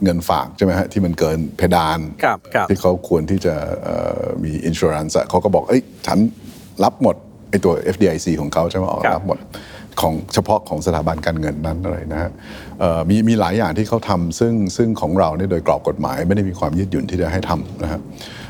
[0.00, 6.18] เอ่อเงินฝากใช่ไหมฮะที่มันเกินเพดานครับครับที่เขาควรที่จะเอ่อมี insurance อะเขาก็บอกเอ้ยฉัน
[6.84, 7.16] รับหมด
[7.50, 9.38] ไอ้ตัว FDIC ของเขาใช่ไหมออกครับรับหมด
[10.00, 12.30] ของเฉพาะของสถาบันการเงินนั้นอะไรนะฮะ
[12.80, 18.49] เอ่อมีมีหลายอย่างที่เขาทำซึ่งซึ่งของเราเนี่ยโดยกรอบกฎหมาย ไม่ได้มีความยืดหยุ่นที่จะให้ทำนะฮะเอิ่มเอ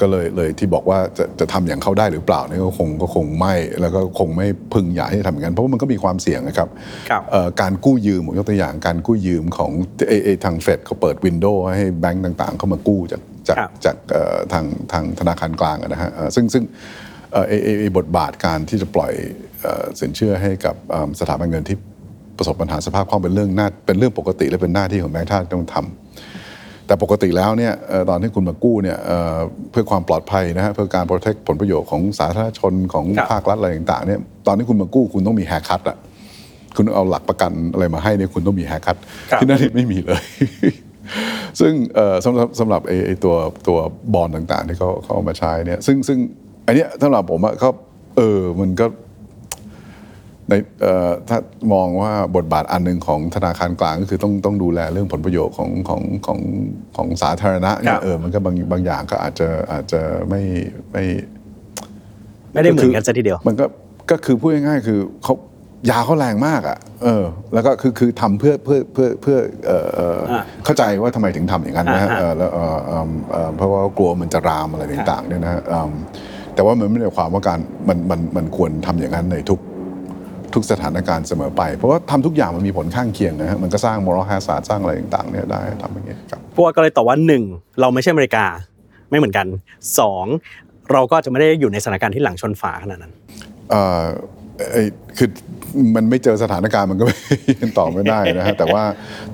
[0.00, 6.68] ก็เลยเลยที่บอกว่าจะจะทำอย่างเขาได้หรือเปล่าเนี่ยก็คงก็คงไม่แล้วก็คงไม่พึงอยากให้ทำอย่างนั้นเพราะว่ามันก็มีความเสี่ยงนะครับ
[7.10, 9.70] ครับเอ่อการกู้ยืมผมยกตัวอย่างการกู้ยืมของ
[10.08, 16.64] เอเอทางเฟดเขาเปิดวินโดว์ให้แบงก์ต่างๆ เข้ามากู้จากจากครับจากเอ่อทางทางธนาคารกลางอะนะฮะเอ่อซึ่งซึ่ง
[17.32, 19.12] เอ่อไอ้ไอ้ไอ้บทบาทการที่จะปล่อย
[19.62, 21.76] เอ่อสินเชื่อให้กับเอิ่มสถาบันเงินที่
[22.38, 25.99] ประสบปัญหาสภาพคล่องเป็นเรื่องหน้าเป็นเรื่องปกติและเป็นหน้าที่ของแบงก์ชาติต้องทำ
[26.90, 29.38] แต่ปกติแล้วเนี่ยเอ่อตอนที่คุณมากู้เนี่ยเอ่อ
[29.70, 35.96] เพื่อความปลอดภัยนะฮะเพื่อการ protect ผลประโยชน์ของสาธารณชนของครับภาครัฐอะไรต่างๆเนี่ยตอนที่คุณมากู้คุณต้องมีแฮคัตอะ
[36.76, 38.96] คุณเอาหลักประกันอะไรมาให้เนี่ยคุณต้องมีแฮคัต
[39.30, 40.22] ครับที่นั่นเนยไม่มีเลย
[41.60, 43.34] ซึ่งเอ่อสำหรับสำหรับไอ้ไอ้ตัว
[43.66, 43.78] ตัว
[44.14, 46.18] บอลต่างๆที่เขาเขาเอามาใช้เนี่ยซึ่งซึ่ง
[46.66, 47.68] อันเนี้ยสำหรับผมอะก็
[48.16, 48.86] เออมันก็
[50.50, 51.38] ในเอ่อถ้า
[51.72, 56.38] มองว่าบทบาทอันหนึ่งของธนาคารกลางก็คือต้องต้องดูแลเรื่องผลประโยชน์ของของของ
[56.96, 60.42] ของสาธารณะเนี่ครัยบเออมันก็บางบางอย่างก็อาจจะอาจจะไม่
[60.92, 61.04] ไม่
[62.52, 63.64] ไม่ได้เหมือนกันซะทีเดียว มันก็
[64.10, 65.34] ก็คือพูดง่ายๆคือเขา
[65.90, 75.92] ยาเขาแรงมากอะ เออ แล้วก็คือคือทำเพื่อเพื่อเพื่อเพื่อเออเอออ่าเข้าใจว่าทำไมถึงทำอย่างนั้นนะฮะอ่าฮะเออแล้วเออเอิ่มเอ่อเพราะว่ากลัวมันจะรามอะไรต่างๆเนี่ยนะฮะเอิ่ม
[76.54, 77.58] แต่ว่ามันไม่ได้หมายความว่าการ
[77.88, 79.60] มันมันมันควรทำอย่างนั้นในทุก
[80.54, 87.42] ทุกสถานการณ์เสมอไป เพราะว่าทำทุกอย่างมันมีผลข้างเคียงนะฮะมันก็สร้าง moral hazard สร้างอะไรต่างๆเนี่ยได้ทำอย่างเงี้ยครับพวกก็เลยตอบว่าหนึ่ง
[87.80, 88.44] เราไม่ใช่อเมริกา
[89.10, 89.46] ไม่เหมือนกัน
[89.98, 90.26] สอง
[90.92, 93.12] เราก็จะไม่ได้อยู่ในสถานการณ์ที่หลังชนฝาขนาดนั้น
[93.70, 94.02] เอ่อ
[94.72, 94.82] ไอ้
[95.18, 95.28] คือ
[95.96, 97.16] มันไม่เจอสถานการณ์มันก็ไม่
[97.62, 98.84] ยังตอบไม่ได้นะฮะแต่ว่า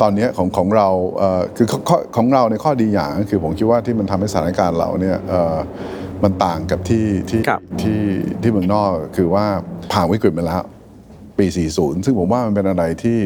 [0.00, 5.56] ตอนเนี้ยของของเราเอ่อคือข้อข้อของเราในข้อดีอย่างก็คือผมคิดว่าที่มันทำให้สถานการณ์เราเนี่ยเอ่อ
[6.24, 8.00] มันต่างกับที่ที่ครับที่
[8.42, 9.44] ที่เมืองนอกคือว่า
[9.92, 10.62] ผ่านวิกฤตมาแล้ว
[11.38, 11.46] ปี
[11.76, 13.20] 40 ซึ่งผมว่ามันเป็นอะไรที่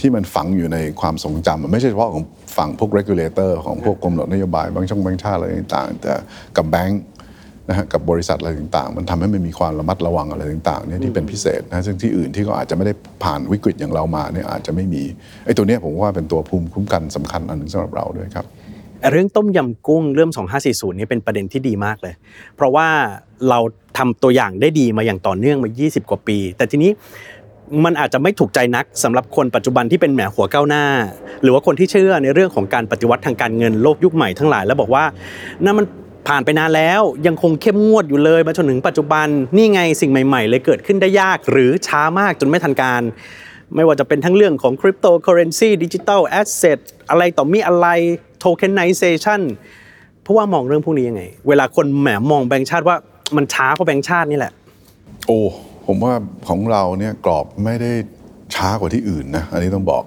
[0.00, 2.24] ที่มันฝังอยู่ในความทรงจำมันไม่ใช่เฉพาะของ
[2.56, 6.12] ฝั่งพวก regulator ของพวกกำหนดนโยบายบางช่องบางชาติอะไรต่างๆ แต่
[6.56, 7.02] กับแบงก์
[7.68, 12.92] นะฮะกับบริษัทอะไรต่างๆ มันทำให้มันมีความระมัดระวังอะไรต่างๆเนี่ยที่เป็นพิเศษนะซึ่งที่อื่นที่ก็อาจจะไม่ได้
[13.24, 15.02] ผ่านวิกฤตอย่างเรามาเนี่ยอาจจะไม่มี
[15.44, 18.46] ไอ้ตัวเนี้ยผมว่าเป็นตัวภูมิคุ้มกันสำคัญอันหนึ่งสำหรับเราด้วยครับ
[19.10, 20.30] เรื่องต้มยำกุ้งเรื่อง
[20.64, 22.14] 2540 นี่เป็นประเด็นที่ดีมากเลย
[22.56, 22.88] เพราะว่า
[23.48, 23.58] เรา
[23.98, 26.90] ทำตัวอย่างได้ดีมาอย่างต่อเนื่องมา 20 กว่าปี แต่ทีนี้
[27.84, 30.84] มันอาจจะไม่ถูกใจนักสำหรับคนปัจจุบันที่เป็นแหมหัวก้าวหน้า
[31.42, 35.04] หรือว่าคนที่เชื่อในเรื่องของการปฏิวัติทางการเงินโลกยุคใหม่ทั้งหลายแล้วบอกว่า
[35.64, 35.86] นั่นมัน
[36.28, 43.02] ผ่านไปนานแล้วยังคงเข้มงวดอยู่เลยมาจนถึงปัจจุบันนี่ไงสิ่งใหม่ ๆ เลยเกิดขึ้นได้ยาก หรือช้ามากจนไม่ทันการ
[43.74, 46.78] ไม่ว่าจะเป็นทั้งเรื่องของคริปโตเคอเรนซีดิจิ t a ลแอสเซท
[47.10, 47.86] อะไรต่อมีอะไร
[48.38, 49.40] tokenization
[50.22, 52.96] เพราะว่ามองเรื่องพวกนี้ยังไง เวลาคนแหมมองแบงก์ชาติว่า
[53.36, 54.52] มันช้ากว่าะแบงก์ชาตินี่แหละ
[55.26, 55.40] โอ้
[55.86, 56.12] ผมว่า
[56.48, 57.92] ของเราเนี่ยกรอบไม่ได้
[58.54, 60.02] ช้ากว่าที่อื่นนะอันนี้ต้องบอก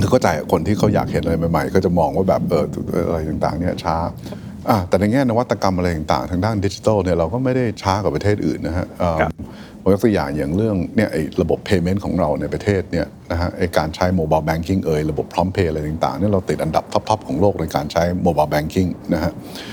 [0.00, 2.64] คือเข้าใจคนที่เขาอยากเห็นอะไรใหม่ๆ ก็จะมองว่าแบบเออ
[3.08, 3.96] อะไรต่างๆเนี่ยช้า
[4.70, 9.30] อะแต่ในแง่นวัตกรรมอะไรต่างๆ ทางด้านดิจิทัลเนี่ยเราก็ไม่ได้ช้ากว่าประเทศอื่นนะฮะเอิ่มครับ
[9.82, 19.71] ผมยกตัวอย่างอย่างเรื่องเนี่ยไอ้ระบบ payment ของเราในประเทศเนี่ยนะฮะไอ้การใช้ mobile banking เอ่ยระบบ prompt pay อะไรต่างๆเนี่ยเราติดอันดับท็อปๆของโลกในการใช้ mobile banking นะฮะเอิ่มเอ่อ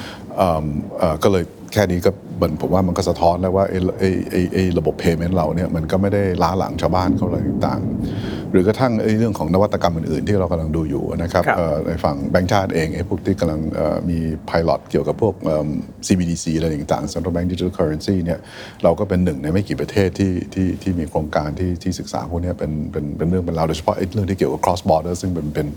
[1.23, 14.17] ก็เลยแค่นี้ก็มันผมว่ามันก็สะท้อนแล้วว่าไอ้ไอ้ไอ้ไอ้ระบบ payment เราเนี่ยมันก็ไม่ได้ล้าหลังชาวบ้านเขาอะไรต่างๆหรือกระทั่งไอ้เรื่องของนวัตกรรมอื่นๆ ที่เรากำลังดูอยู่นะครับครับเอ่อในฝั่งแบงก์ชาติเองไอ้พวกที่กำลังเอ่อมี
[14.49, 15.67] pilot เกี่ยวกับพวกเอิ่ม
[16.08, 18.39] CBDC อะไรต่างๆ Central Bank Digital Currency เนี่ย
[18.84, 25.67] เราก็เป็นหนึ่งในไม่กี่ประเทศที่ที่ที่มีโครงการที่ที่ศึกษาพวกเนี้ยเป็นเป็นเป็นเรื่องเป็นราวโดยเฉพาะไอ้เรื่องที่เกี่ยวกับ cross border ซึ่งเป็นเป็น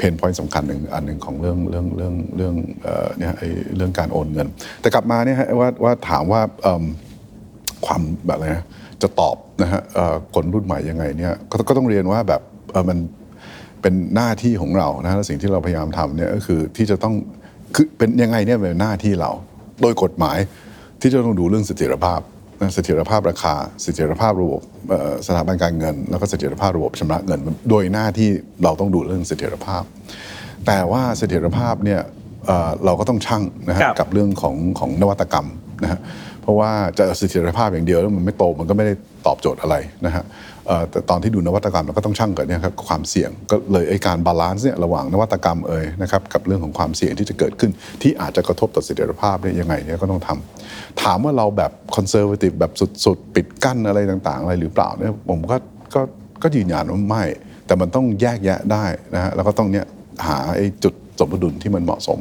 [0.00, 2.54] เพนพอยต์สำคัญหนึ่งอันหนึ่งของเรื่องเรื่องเรื่องเรื่อง
[3.18, 4.48] เนี่ยไอ้เรื่องการโอนเงิน
[4.80, 6.40] แต่กลับมาเนี่ยฮะว่าว่าถามว่า
[7.86, 8.64] ความแบบอะไรนะ
[9.02, 9.82] จะตอบนะฮะ
[10.34, 11.34] คนรุ่นใหม่ยังไงเนี่ย
[11.68, 12.40] ก็ต้องเรียนว่าแบบ
[12.88, 12.98] มัน
[13.82, 17.14] เป็นหน้าที่ของเรานะและสิ่งที่เราพยายามทำเนี่ยก็คือที่จะต้อง
[17.74, 19.30] คือเป็นยังไงเนี่ยเป็นหน้าที่เรา
[19.82, 20.38] โดยกฎหมาย
[21.00, 22.20] ที่จะต้องดูเรื่องเสถียรภาพ
[22.74, 28.28] เสถียรภาพราคา เสถียรภาพระบบเอ่อสถาบันการเงิน แล้วก็เสถียรภาพระบบชำระเงิน โดยหน้าที่
[28.64, 29.82] เราต้องดูเรื่องเสถียรภาพ
[30.66, 32.00] แต่ว่าเสถียรภาพเนี่ย
[32.46, 35.46] เอ่อเราก็ต้องชั่งนะฮะครับกับเรื่องของของนวัตกรรม
[35.82, 36.00] นะฮะ
[36.42, 38.94] เพราะว่าจะเสถียรภาพอย่างเดียวแล้วมันไม่โตมันก็ไม่ได้
[39.26, 40.49] ตอบโจทย์อะไรนะฮะเอ่อ
[40.90, 47.70] แต่ตอนที่ดูนวัตกรรมเราก็ต้องชั่งกับเนี่ยครับความเสี่ยงก็เลยไอ้การ balance เนี่ยระหว่างนวัตกรรมเอ่ยนะครับกับเรื่องของความเสี่ยงที่จะเกิดขึ้น
[48.02, 52.72] ที่อาจจะกระทบต่อเสถียรภาพเนี่ยยังไงเนี่ยก็ต้องทำถามว่าเราแบบ conservative แบบ
[53.04, 55.56] สุดๆ ปิดกั้นอะไรต่างๆ อะไรหรือเปล่าเนี่ยผมก็
[55.94, 56.00] ก็
[56.42, 57.24] ก็ยืนยันว่าไม่
[57.66, 59.86] แต่มันต้องแยกแยะได้นะฮะแล้วก็ต้องเนี่ย
[60.26, 62.18] หาไอ้จุดสมดุลที่มันเหมาะสม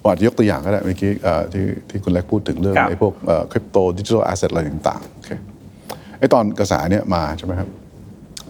[0.00, 3.12] ผมอาจจะยกตัวอย่างก็ได้เมื่อกี้เอ่อที่ที่คุณเล็กพูดถึงเรื่องครับไอ้พวก
[3.52, 5.30] crypto digital asset อะไรต่างๆโอเค
[6.18, 7.68] ไอ้ตอนกระแสเนี่ยมาใช่ไหมครับ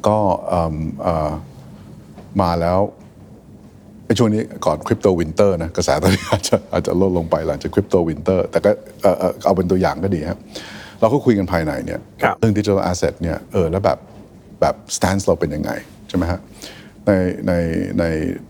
[0.06, 1.30] ก็เอิ่มเอ่อ
[2.42, 2.78] มาแล้ว
[4.06, 8.70] ไอ้ช่วงนี้ก่อน crypto winter นะกระแสตอนนี้อาจจะอาจจะลดลงไปหลังจาก crypto winter แต่ก็
[9.02, 10.38] เอ่อเอ่อเอาเป็นตัวอย่างก็ดีครับ
[11.00, 13.98] เราก็คุยกันภายในเนี่ยครับเรื่อง digital asset เนี่ยเออแล้วแบบ
[14.60, 15.70] แบบ stance เราเป็นยังไง
[16.08, 16.40] ใช่ไหมฮะ
[17.08, 17.12] ใน
[17.48, 17.52] ใน
[17.98, 18.04] ใน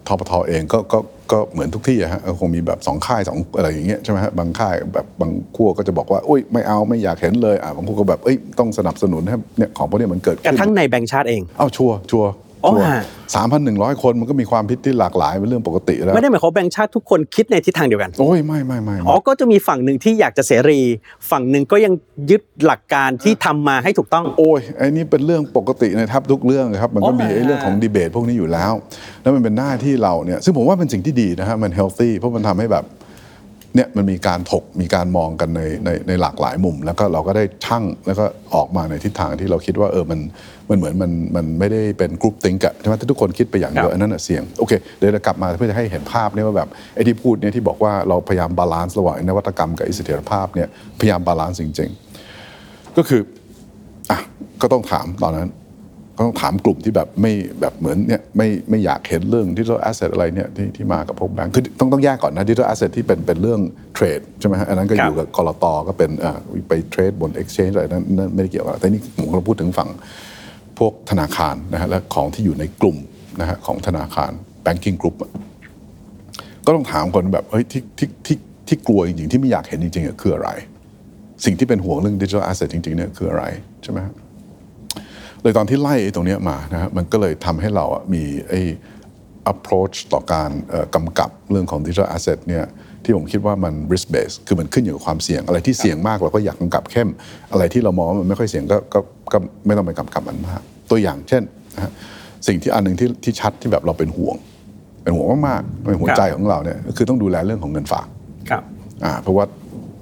[0.07, 0.99] ธปทเองก็ก็
[1.33, 12.31] ก็เหมือนทุกที่อะฮะก็คงมีแบบสองค่ายสองอะไรอย่างเงี้ยใช่ไหมฮะบางค่ายแบบบางขั้วก็จะบอกว่าอุ้ยไม่เอาไม่อยากเห็นเลยอะบางขั้วก็แบบเอ้ยต้องสนับสนุนให้เนี่ยของพวกเนี้ยมันเกิดขึ้นกระทั่งในแบงก์ชาติเองเอ้า sure sure
[12.65, 13.03] อ๋อ sure ฮะ
[13.35, 20.81] สามพันหนึ่งร้อยคนมันก็มีความคิดที่หลากหลายเป็นเรื่องปกติแล้ว ไม่ได้หมายความว่าแบงก์ชาติทุกคนคิดในทิศทางเดียวกัน โอ้ยไม่ไม่ไม่ไม่อ๋อก็จะมีฝั่งหนึ่งที่อยากจะเสรี
[21.31, 21.93] ฝั่งหนึ่งก็ยัง
[22.31, 28.73] ยึดหลักการที่ทำมาให้ถูกต้อง โอ้ยไอ้นี่เป็นเรื่องปกติในแทบทุกเรื่องครับ มันก็มีอ๋อไอ้เรื่องของดีเบตพวกนี้อยู่แล้ว
[29.23, 32.85] แล้วมันเป็นหน้าที่เราเนี่ยซึ่งผมว่าเป็นสิ่งที่ดีนะฮะมัน healthy เพราะมันทำให้แบบ
[33.79, 40.21] เนี่ยมันมีการถกมีการมองกันในในในหลากหลายมุม แล้วก็เราก็ได้ชั่งแล้วก็ออกมาในทิศทางที่เราคิดว่าเออมัน
[40.69, 50.69] มันเหมือนมันมันไม่ได้เป็น groupthink อะใช่ไหมถ้าทุกคนคิดไปอย่างเดียวครับอันนั้นนะเสี่ยงโอเคเดี๋ยวเรากลับมาเพื่อจะให้เห็นภาพเนี่ยว่าแบบไอ้ที่พูดเนี่ยที่บอกว่าเราพยายาม balance ระหว่างนวัตกรรมกับเสถียรภาพเนี่ย
[51.01, 51.91] พยายาม balance จริง
[52.45, 53.21] ๆ ก็คือ
[54.11, 54.19] อะ
[54.63, 55.49] ก็ต้องถามตอนนั้น
[56.19, 63.61] ก็ต้องถามกลุ่มที่แบบไม่แบบเหมือนเนี่ยไม่ไม่อยากเห็นเรื่อง digital asset อะไรเนี่ยที่ที่มากับพวกแบงค์คือต้องต้องแยกก่อนนะ digital asset ที่เป็นเป็นเรื่อง
[63.95, 69.89] trade ใช่ไหมฮะอันนั้นก็อยู่กับกลตก็เป็นอ่าไป trade บน exchange อะไรนั้นนั่นไม่ได้เกี่ยวกับแต่นี่ผมกำลังพูดถึงฝั่ง
[70.79, 72.97] พวกธนาคารนะฮะและของที่อยู่ในกลุ่ม
[73.41, 74.31] นะฮะของธนาคาร
[74.65, 75.33] banking group อะ
[76.67, 78.37] ก็ต้องถามคนแบบเฮ้ยที่ที่ที่
[78.69, 80.51] ที่กลัวจริงๆที่ไม่อยากเห็นจริงๆอะคืออะไร
[81.45, 83.45] สิ่งที่เป็นห่วงเรื่องดิจิทัลแอสเซทจริงๆเนี่ยคืออะไร
[83.83, 84.15] ใช่ไหมฮะ
[85.43, 88.61] เลยตอนที่ไล่ไอ้ตรงเนี้ยมานะฮะมันก็เลยทำให้เราอะมีไอ้
[89.53, 92.65] approach ต่อการเอ่อกำกับเรื่องของ digital asset เนี่ย
[93.05, 97.09] ที่ผมคิดว่ามัน risk based คือมันขึ้นอยู่กับความเสี่ยง อะไรที่เสี่ยงมากเราก็อยากกำกับเข้ม
[97.53, 99.01] อะไรที่เรามองว่ามันไม่ค่อยเสี่ยงก็ก็
[99.33, 101.43] ก็ไม่ต้องไปกำกับมันมาก ตัวอย่างเช่น
[101.77, 101.93] นะฮะ
[102.47, 104.37] สิ่งที่อันหนึ่งที่ที่ชัดที่แบบเราเป็นห่วง
[105.03, 108.07] เป็นห่วงมากๆเป็นหัวใจของเราเนี่ยคือต้องดูแลเรื่องของเงินฝาก
[108.51, 108.63] ครับ
[109.05, 109.45] อ่าเพราะว่า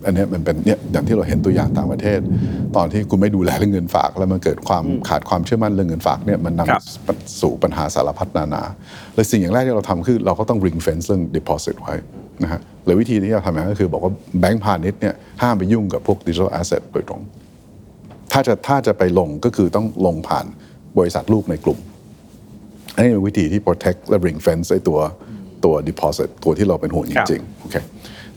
[0.05, 2.21] อันเนี้ยมันเป็นเนี่ยอย่างที่เราเห็นตัวอย่างต่างประเทศ
[2.77, 8.63] ตอนที่คุณไม่ดูแลเรื่องเงินฝาก แล้วมันเกิดความขาดความเชื่อมั่นเรื่องเงินฝากเนี่ยมันนครับำสู่ปัญหาสารพัดนานา
[9.15, 11.95] เลยสิ่งอย่างแรกที่เราทำคือเราก็ต้อง ring fence เรื่อง deposit ไว้
[12.43, 17.23] นะฮะเลยวิธีที่เราทำก็คือบอกว่าแบงก์พาณิชย์เนี่ยห้ามไปยุ่งกับพวก digital asset โดยตรง
[18.33, 20.47] ถ้าจะถ้าจะไปลงก็คือต้องลงผ่าน
[20.99, 21.79] บริษัทลูกในกลุ่ม
[22.95, 24.99] อันนี้เป็นวิธีที่ protect และ ring fence ไอ้ตัว
[25.65, 27.77] ตัว deposit ตัวที่เราเป็นห่วงจครับริงๆโอเค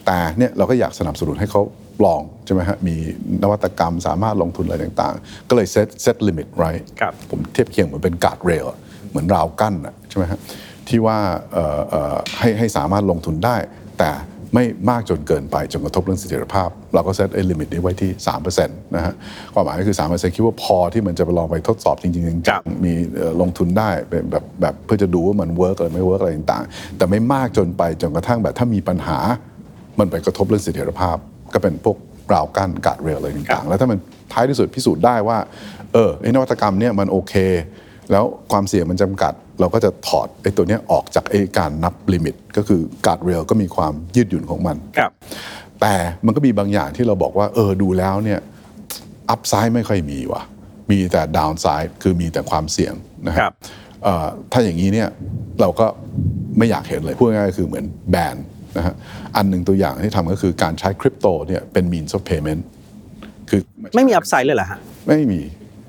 [0.10, 1.62] แต่เนี่ยเราก็อยากสนับสนุนให้เขา
[2.06, 2.96] ลองใช่ไหมฮะมี
[3.44, 8.66] นวัตกรรมสามารถลงทุนอะไรต่างๆ ก็เลย set set limit ไว้ครับผมเทียบเคียงเหมือนเป็นการ์ดเรล
[9.10, 10.40] เหมือนราวกั้นอะใช่ไหมฮะ
[10.88, 11.18] ที่ว่า
[11.54, 13.56] เอ่อเอ่อให้ให้สามารถลงทุนได้
[14.00, 14.12] แต่
[14.54, 18.12] ไม่มากจนเกินไปจนกระทบเรื่องเสถียรภาพ เราก็เซตไอ้ limit นี้ไว้ที่
[18.50, 19.14] 3%นะฮะ
[19.54, 29.18] ความหมายก็คือ 3%คิดว่าพอที่มันจะไปลองไปทดสอบจริงๆครับจริงๆมีเอ่อลงทุนได้เป็นแบบแบบเพื่อจะดูว่ามัน work อะไรไม่ work อะไรต่างๆ แต่ไม่มากจนไปจนกระทั่งแบบถ้ามีปัญหา
[30.00, 31.18] มันไปกระทบเรื่องเสถียรภาพ
[31.54, 31.98] ก็เป็นพวก
[32.34, 33.98] ราวกั้น guardrail อะไรต่างๆ แล้วถ้ามัน
[34.34, 35.38] ท้ายที่สุดพิสูจน์ได้ว่า
[35.94, 37.34] เออไอ้นวัตกรรมเนี่ยมันโอเค
[38.12, 45.12] แล้วความเสี่ยงมันจำกัด เราก็จะถอดไอ้ตัวเนี้ยออกจากไอ้การนับ limit ก็คือ guardrail ก็มีความยืดหยุ่นของมันครับ
[45.82, 45.94] แต่
[46.26, 48.40] มันก็มีบางอย่างที่เราบอกว่า เออดูแล้วเนี่ย
[49.30, 50.42] upside ไม่ค่อยมีว่ะ
[50.92, 52.94] มีแต่ downside คือมีแต่ความเสี่ยง
[53.28, 53.54] นะครัรับ
[54.04, 55.08] เอ่อถ้าอย่างนี้เนี่ย
[55.62, 55.86] เราก็
[56.58, 58.36] ไม่อยากเห็นเลยพูดง่ายๆก็คือเหมือน ban
[58.78, 58.96] นะฮะ
[59.36, 62.62] อันหนึ่งตัวอย่างที่ทำก็คือการใช้คริปโตเนี่ยเป็น means of payment
[63.50, 63.62] คือ
[63.96, 65.42] ไม่มีอัพไซด์เลยเหรอฮะไม่มี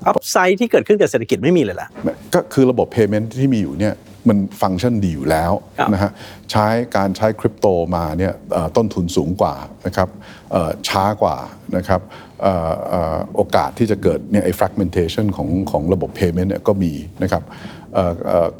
[0.07, 1.87] อัพไซด์ที่เกิดขึ้นกับเศรษฐกิจไม่มีเลยเหรอ
[2.33, 3.95] ก็คือระบบ payment ที่มีอยู่เนี่ย
[4.29, 6.11] มันฟังก์ชันดีอยู่แล้วครับนะฮะ
[6.51, 10.09] ใช้การใช้คริปโตมาเนี่ยเอ่อต้นทุนสูงกว่านะครับ
[10.51, 11.37] เอ่อช้ากว่า
[11.77, 12.01] นะครับ
[12.41, 17.80] เอ่อเอ่อโอกาสที่จะเกิดเนี่ยไอ้ fragmentation ของของระบบ payment เนี่ยก็มีนะครับเอ่อเอ่อ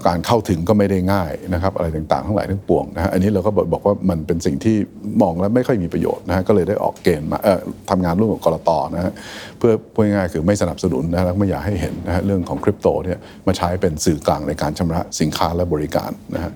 [0.08, 4.76] การเข้าถึงก็ไม่ได้ง่ายนะครับอะไรต่างๆ ทั้งหลายทั้งปวงนะฮะอันนี้เราก็บอกว่ามันเป็นสิ่งที่
[5.22, 9.12] มองแล้วไม่ค่อยมีประโยชน์นะฮะก็เลยได้ออกเกณฑ์มาเอ่อทำงานร่วมกับกรตนะฮะ
[9.58, 13.18] เพื่อพูดง่ายๆคือไม่สนับสนุนนะฮะแล้วไม่อยากให้เห็นนะฮะเรื่องของคริปโตเนี่ย
[13.48, 16.52] มาใช้เป็นสื่อกลางในการชำระสินค้าและบริการนะฮะ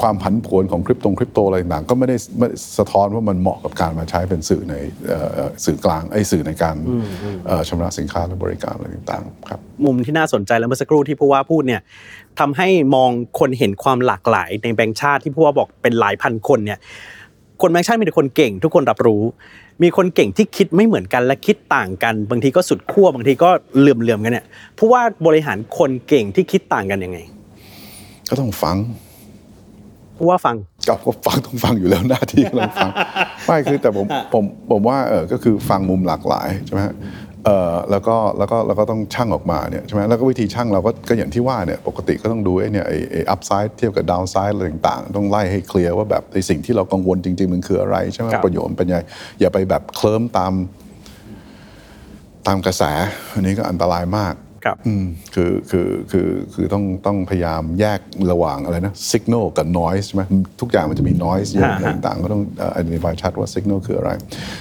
[0.00, 4.74] ความผันผวนของคริปโตคริปโตอะไรต่างๆก็ไม่ได้ไม่สะท้อนว่ามันเหมาะกับการมาใช้เป็นสื่อใน
[5.06, 6.76] เอ่อเอ่อสื่อกลางไอ้สื่อในการ
[7.46, 11.80] เอ่อชำระสินค้าและบริการอะไรต่างๆครับมุมที่น่าสนใจแล้วเมื่อสักครู่ที่ผู้ว่าพูดเนี่ย
[12.40, 16.78] ทำให้มองคนเห็นความหลากหลายในแบงค์ชาติที่ผู้ว่าบอกเป็นหลายพันคนเนี่ย
[17.62, 19.22] คนแบงค์ชาติมีแต่คนเก่ง ทุกคนรับรู้
[19.82, 24.46] มีคนเก่งที่คิดไม่เหมือนกันและคิดต่างกัน บางทีก็สุดขั้วบางทีก็เหลื่อมๆกันเนี่ย
[24.78, 27.18] ผู้ว่าบริหารคนเก่งที่คิดต่างกันยังไง
[28.28, 28.76] ก็ต้องฟัง
[30.16, 30.56] ผู้ว่าฟัง
[30.88, 32.90] ก็ก็ฟังต้องฟังอยู่แล้วหน้าที่ก็ต้องฟัง
[33.46, 36.94] ไม่คือแต่ผมผมผมว่าเออก็คือฟังมุมหลากหลายใช่ไหมฮะ
[37.44, 48.98] เออแล้วก็แล้วก็แล้วก็ต้องชั่งออกมาเนี่ยใช่ไหมแล้วก็วิธีชั่งเราก็ก็อย่างที่ว่าเนี่ยปกติก็ต้องดูไอ้เนี่ยไอ้ไอ้ upside เทียบกับ downside อะไรต่างๆ ต้องไล่ให้ clear ว่าแบบไอ้สิ่งที่เรากังวลจริง ๆ มันคืออะไรใช่ไหมครับประโยชน์เป็นไง
[49.40, 50.52] อย่าไปแบบเคลิ้มตาม
[52.46, 52.82] ตามกระแส
[53.32, 58.00] อันนี้ก็อันตรายมาก ครับอืมคือคือคือคือต้องต้องพยายามแยก
[58.32, 60.22] ระหว่างอะไรนะ signal กับ noise ใช่ไหม
[60.60, 64.10] ทุกอย่างมันจะมี noise เยอะฮะอะไรต่างๆ ก็ต้องเอ่อ identify ชัดว่า signal คืออะไร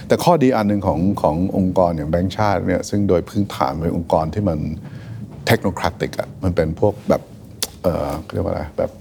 [0.07, 4.59] แต่ข้อดีอันหนึ่งของขององค์กรอย่างแบงก์ชาติเนี่ยซึ่งโดยพื้นฐานเป็นองค์กรที่มัน
[5.49, 7.21] technocratic อะมันเป็นพวกแบบ
[7.83, 8.91] เอ่อเรียกว่าอะไรแบบ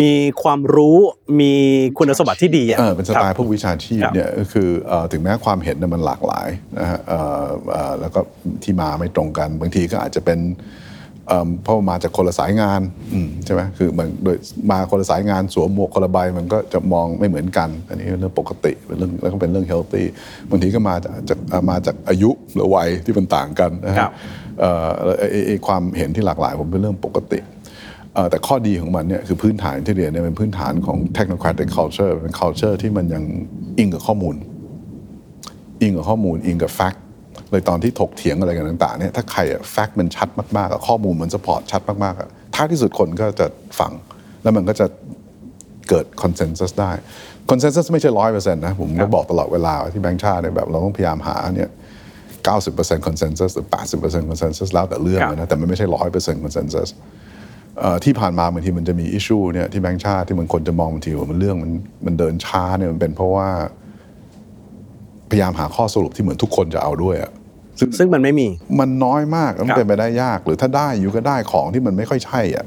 [0.00, 0.10] มี
[0.42, 0.98] ความรู้
[1.40, 1.52] มี
[1.98, 8.20] คุณสมบัติที่ดีอะเออเป็นสไตครัล์บพวกวิชาชีพครับเนี่ยก็คือเอ่อถึงแม้ความเห็นเนี่ยมันหลากหลายนะฮะเอ่อเอ่อแล้วก็
[8.62, 10.40] ที่มาไม่ตรงกัน บางทีก็อาจจะเป็น
[11.28, 12.80] เอิ่มเพราะว่ามาจากคนละสายงาน
[13.12, 14.36] อืมใช่ไหมคือมันโดย
[14.70, 20.04] มาคนละสายงานสวมหมวกคนละใบมันก็จะมองไม่เหมือนกัน อันนี้เป็นเรื่องปกติเป็นเรื่องแล้วก็เป็นเรื่อง healthy
[20.50, 21.38] บางทีก็มาจากจาก
[21.70, 24.10] มาจากอายุหรือวัยที่มันต่างกันนะครัฮะบ
[24.60, 27.55] เอ่อไอ้ไอ้ไอ้ความเห็นที่หลากหลายผมเป็นเรื่องปกติเอ่อ
[28.30, 33.24] แต่ข้อดีของมันเนี่ยคือพื้นฐานที่เรียนเนี่ยเป็นพื้นฐานของ technocratic culture เป็น culture ที่มันยัง
[33.78, 34.36] อิงกับข้อมูล
[35.82, 36.98] อิงกับข้อมูล อิงกับ fact
[37.50, 43.46] เลยตอนที่ถกเถียงอะไรกันต่างๆเนี่ยถ้าใครอะ fact มันชัดมากๆอะข้อมูลมัน support ชัดมากๆอะท้ายที่สุดคนก็จะ
[43.80, 43.92] ฟัง
[44.42, 44.86] แล้วมันก็จะ
[45.88, 46.92] เกิด consensus ได้
[47.50, 51.70] consensus ไม่ใช่ร้อยเปอร์เซ็นต์นะ ผมก็บอกตลอดเวลาว่าที่แบงค์ชาติเนี่ยแบบเราต้องพยายามหาเนี่ย
[52.48, 53.66] 90% consensus หรือ
[53.98, 57.25] 80% consensus แล้วแต่เรื่องครับนะ แต่มันไม่ใช่ 100% consensus เอ่อ
[58.04, 61.72] ที่ผ่านมาบางทีมันจะมีอิชชูเนี่ยที่แบงค์ชาติที่มันคนจะมองบางทีว่ามันเรื่องมัน
[62.06, 63.48] มันเดินช้าเนี่ยมันเป็นเพราะว่า
[65.30, 67.32] พยายามหาข้อสรุปที่เหมือนทุกคนจะเอาด้วยอะ
[67.78, 68.48] ซึ่งซึ่งมันไม่มี
[68.80, 72.66] มันน้อยมากมันครับเป็นไปได้ยาก หรือถ้าได้อยู่ก็ได้ของที่มันไม่ค่อยใช่อะ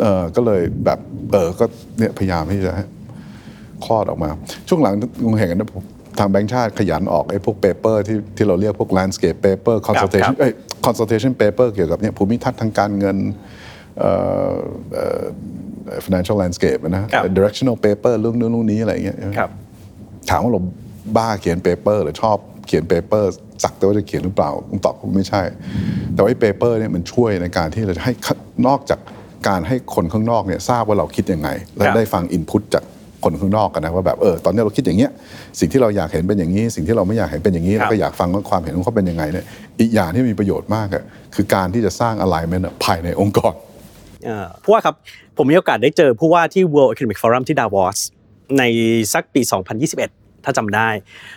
[0.00, 0.98] เออก็เลยแบบ
[1.32, 1.64] เออก็
[1.98, 2.84] เนี่ยพยายามที่จะให้
[3.84, 4.30] คลอดออกมา
[4.68, 4.94] ช่วงหลัง
[5.24, 5.82] คงเห็นกันนะผม
[6.18, 10.52] ทางแบงค์ชาติขยันออกไอ้พวก paper ที่ที่เราเรียกพวก landscape paper ครับ consultation เอ้ย
[10.86, 13.67] consultation paper เกี่ยวกับเนี่ยภูมิทัศน์ทางการเงินเอ่อเอ่อ
[16.04, 19.50] financial landscape อะนะครับ directional paper เรื่องนู้นเรื่องนี้อะไรอย่างเงี้ยครับ
[20.30, 20.60] ถามว่าเรา
[21.16, 23.30] บ้าเขียน paper หรือชอบเขียน paper
[23.62, 25.42] สักแต่ว่าจะเขียนหรือเปล่าคำตอบก็ไม่ใช่
[26.14, 28.12] แต่ว่าไอ้ paper เนี่ยมันช่วยในการที่เราจะให้
[28.66, 29.00] นอกจาก
[29.48, 32.84] การให้คนข้างนอกเนี่ยทราบว่าเราคิดยังไง และครับได้ฟังอินพุตจาก
[33.24, 35.10] คนข้างนอกกันนะว่าแบบเออตอนนี้เราคิดอย่างเงี้ย
[35.60, 39.44] สิ่งที่เราอยากเห็นเป็นอย่างนี้ สิ่งที่เราไม่อยากเห็นเป็นอย่างนี้ครับแล้วก็อยากฟังว่าความเห็นของเขาเป็นยังไงเนี่ย
[39.80, 43.54] อีกอย่างที่มีประโยชน์มากอะคือการที่จะสร้าง alignment อะภายในองค์กร
[44.28, 44.94] เอ่อผู้ว่าครับ
[45.36, 47.98] ผมมีโอกาสได้เจอผู้ว่าที่ World Economic Forum ที่ดาวอส
[48.58, 48.62] ใน
[49.12, 49.40] สักปี
[49.92, 50.88] 2021 ถ้าจำได้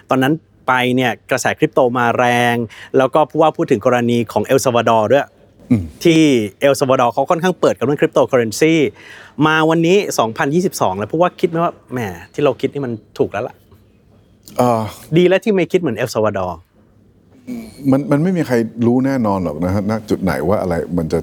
[0.10, 0.34] ตอนนั้น
[0.68, 2.56] ไปเนี่ยกระแสคริปโตมาแรง
[2.98, 5.28] แล้วก็ผู้ว่าพูดถึงกรณีของเอลซาวาดอร์ด้วย
[6.04, 6.22] ที่
[6.62, 8.74] เอลซาวาดอร์เขาค่อนข้างเปิดกับเรื่องคริปโตเคอเรนซี
[9.48, 9.98] มาวันนี้
[10.54, 12.00] 2022 แล้วเพราะว่าคิดไหมว่าแหม
[12.34, 13.56] ที่เราคิดนี่มันถูกแล้วล่ะ
[14.58, 14.82] เอ่อ
[15.18, 16.58] ดีแล้วที่ไม่คิดเหมือนเอลซาวาดอร์
[17.92, 21.20] มันมันไม่มีใครรู้แน่นอนหรอกนะฮะณจุดไหนว่าอะไรมันจะ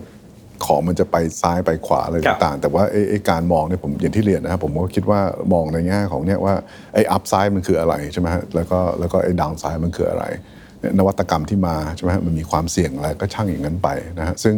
[0.65, 5.21] ของมันจะไปซ้ายไปขวาอะไรครับต่างๆ แต่ว่าไอ้ไอ้การมองเนี่ยผมอย่างที่เรียนนะครับผมก็คิดว่า
[5.53, 6.55] มองในแง่ของเนี่ยว่า
[6.95, 10.25] ไอ้ upside มันคืออะไรใช่ไหมฮะแล้วก็แล้วก็ไอ้ downside มันคืออะไร
[10.81, 14.55] เนี่ยนวัตกรรมที่มาใช่ไหมฮะมันมีความเสี่ยงอะไรก็ช่างอย่างนั้นไปนะฮะซึ่ง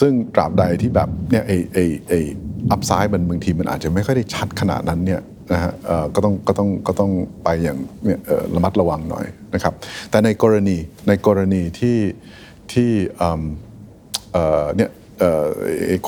[0.00, 2.18] ซึ่งตราบใดที่แบบเนี่ยไอ้ไอ้ไอ้
[2.70, 5.20] อัพไซด์มันบางทีมันอาจจะไม่ค่อยได้ชัดขนาดนั้นเนี่ย
[5.52, 7.10] นะฮะเอ่อก็ต้องก็ต้องก็ต้อง
[7.44, 9.74] ไปอย่างเนี่ยเอ่อระมัดระวังหน่อยนะครับ
[10.10, 10.76] แต่ในกรณี
[11.08, 11.98] ในกรณีที่
[12.72, 13.42] ที่เอิ่ม
[14.32, 15.05] เอ่อเนี่ยเอ่อไอ้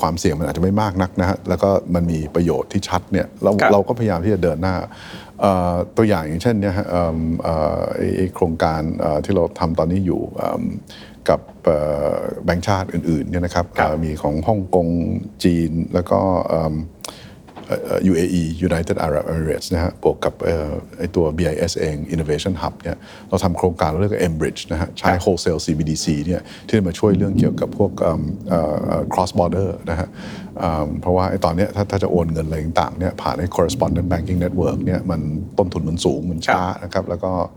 [0.01, 4.75] ความเสี่ยงมันอาจจะไม่มากนักนะฮะแล้วก็มันมีประโยชน์ที่ชัดเนี่ยเราครับเราก็พยายามที่จะเดินหน้า
[5.41, 10.63] เอ่อตัวอย่างอย่างเช่นเนี่ยฮะเอิ่มเอ่อไอ้ไอ้โครงการเอ่อที่เราทำตอนนี้อยู่เอิ่ม
[11.29, 11.77] กับเอ่
[12.13, 14.87] อแบงก์ชาติอื่นๆเนี่ยนะครับครับเอ่อมีของฮ่องกง
[15.43, 16.19] จีนแล้วก็
[16.49, 16.77] เอิ่มเอ่อ
[18.11, 22.97] UAE United Arab Emirates นะฮะบวกกับเอ่อไอตัว BIS เอง Innovation Hub เนี่ย
[23.29, 28.59] เราทำโครงการเรียกว่า Embridge นะฮะใช้ wholesale CBDC เนี่ยที่จะมาช่วยเรื่องเกี่ยวกับพวกเอิ่มเอ่
[28.91, 30.07] อ cross border นะฮะ
[30.59, 35.21] เอิ่มเพราะว่าไอตอนเนี้ยถ้าถ้าจะโอนเงินอะไรต่างๆเนี่ยผ่านไอ correspondent banking network เนี่ยมัน
[35.57, 37.47] ต้นทุนมันสูงมันช้านะครับแล้วก็เอ่อ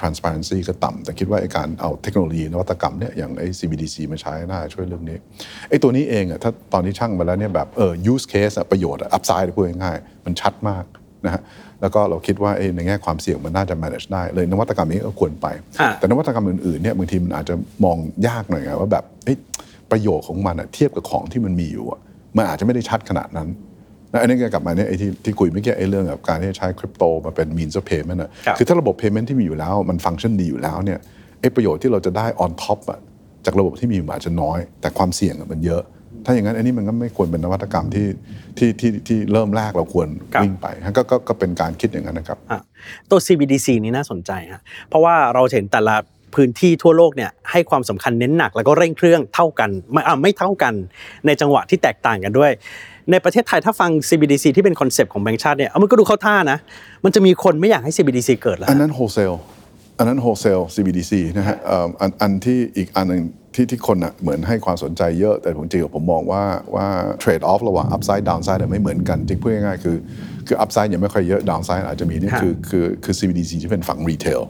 [0.00, 5.18] transparency ก็ต่ำแต่คิดว่าไอการเอาเทคโนโลยีนวัตกรรมเนี่ยอย่างไอ CBDC มาใช้น่าจะช่วยเรื่องนี้
[5.68, 10.84] ไอตัวนี้เองอะถ้าตอนที่ช่างมาแล้วเนี่ยแบบเออ use case อะประโยชน์อะ upside พูดง่ายๆมันชัดมาก
[11.26, 11.42] นะฮะ
[11.80, 15.46] แล้วก็เราคิดว่าไอ้ในแง่ความเสี่ยงมันน่าจะ manage ได้ เลยนวัตกรรมนี้ก็ควรไป
[15.80, 17.54] อ่าแต่นวัตกรรมอื่นๆเนี่ยบางทีมันอาจจะ
[17.84, 17.96] มอง
[18.28, 19.36] ยากหน่อยไงว่าแบบเอ้ย
[19.90, 22.00] ประโยชน์ของมันอะเทียบกับของที่มันมีอยู่อะ
[22.36, 23.48] มันอาจจะไม่ได้ชัดขนาดนั้น
[24.10, 30.98] แล้วอันนี้ก็กลับมาเนี่ยไอ้ที่ที่คุยเมื่อกี้ไอ้เรื่องกับการที่จะใช้คริปโตมาเป็น means of payment อะครับคือถ้าระบบ payment ที่มีอยู่แล้ว มันฟังก์ชันดีอยู่แล้วเนี่ย
[31.40, 33.00] ไอ้ประโยชน์ที่เราจะได้ on top อะ
[33.46, 35.82] จากระบบที่มีอยู่มันอาจจะน้อย แต่ความเสี่ยงอะมันเยอะ
[36.24, 38.06] ถ้าอย่างนั้นอันนี้มันก็ไม่ควรเป็นนวัตกรรมที่
[38.58, 42.60] ที่ที่ที่เริ่มแรกเราควรครับวิ่งไปฮะก็ก็ก็เป็นการคิดอย่างนั้นนะครับอะ
[43.10, 45.96] ตัว CBDC นี้น่าสนใจฮะเพราะว่าเราเห็นแต่ละ
[46.34, 50.74] พื้นที่ทั่วโลกเนี่ยให้ความสำคัญเน้นหนัก แล้วก็เร่งเครื่องเท่ากันไม่อะไม่เท่ากัน
[51.26, 52.52] ในจังหวะที่แตกต่างกันด้วย
[53.10, 56.58] ในประเทศไทยถ้าฟัง CBDC ที่เป็น concept ของแบงก์ชาติเนี่ยเอามันก็ดูเข้าท่านะ
[57.04, 59.36] มันจะมีคนไม่อยากให้ CBDC เกิดแล้ว อันนั้น wholesale
[59.98, 63.22] อันนั้น wholesale CBDC นะฮะเอิ่มอันอันที่อีกอันหนึ่ง
[63.54, 66.42] ที่ที่คนอะเหมือนให้ความสนใจเยอะแต่ผมจริงๆผมมองว่า
[66.74, 66.86] ว่า
[67.22, 69.96] trade off ระหว่าง upside downside เนี่ยไม่เหมือนกันจริงพูดง่ายๆคือ
[70.46, 74.42] คือ upside ยังไม่ค่อยเยอะ downside อาจจะมีนี่ครับคือคือคือ CBDC ที่เป็นฝั่ง retail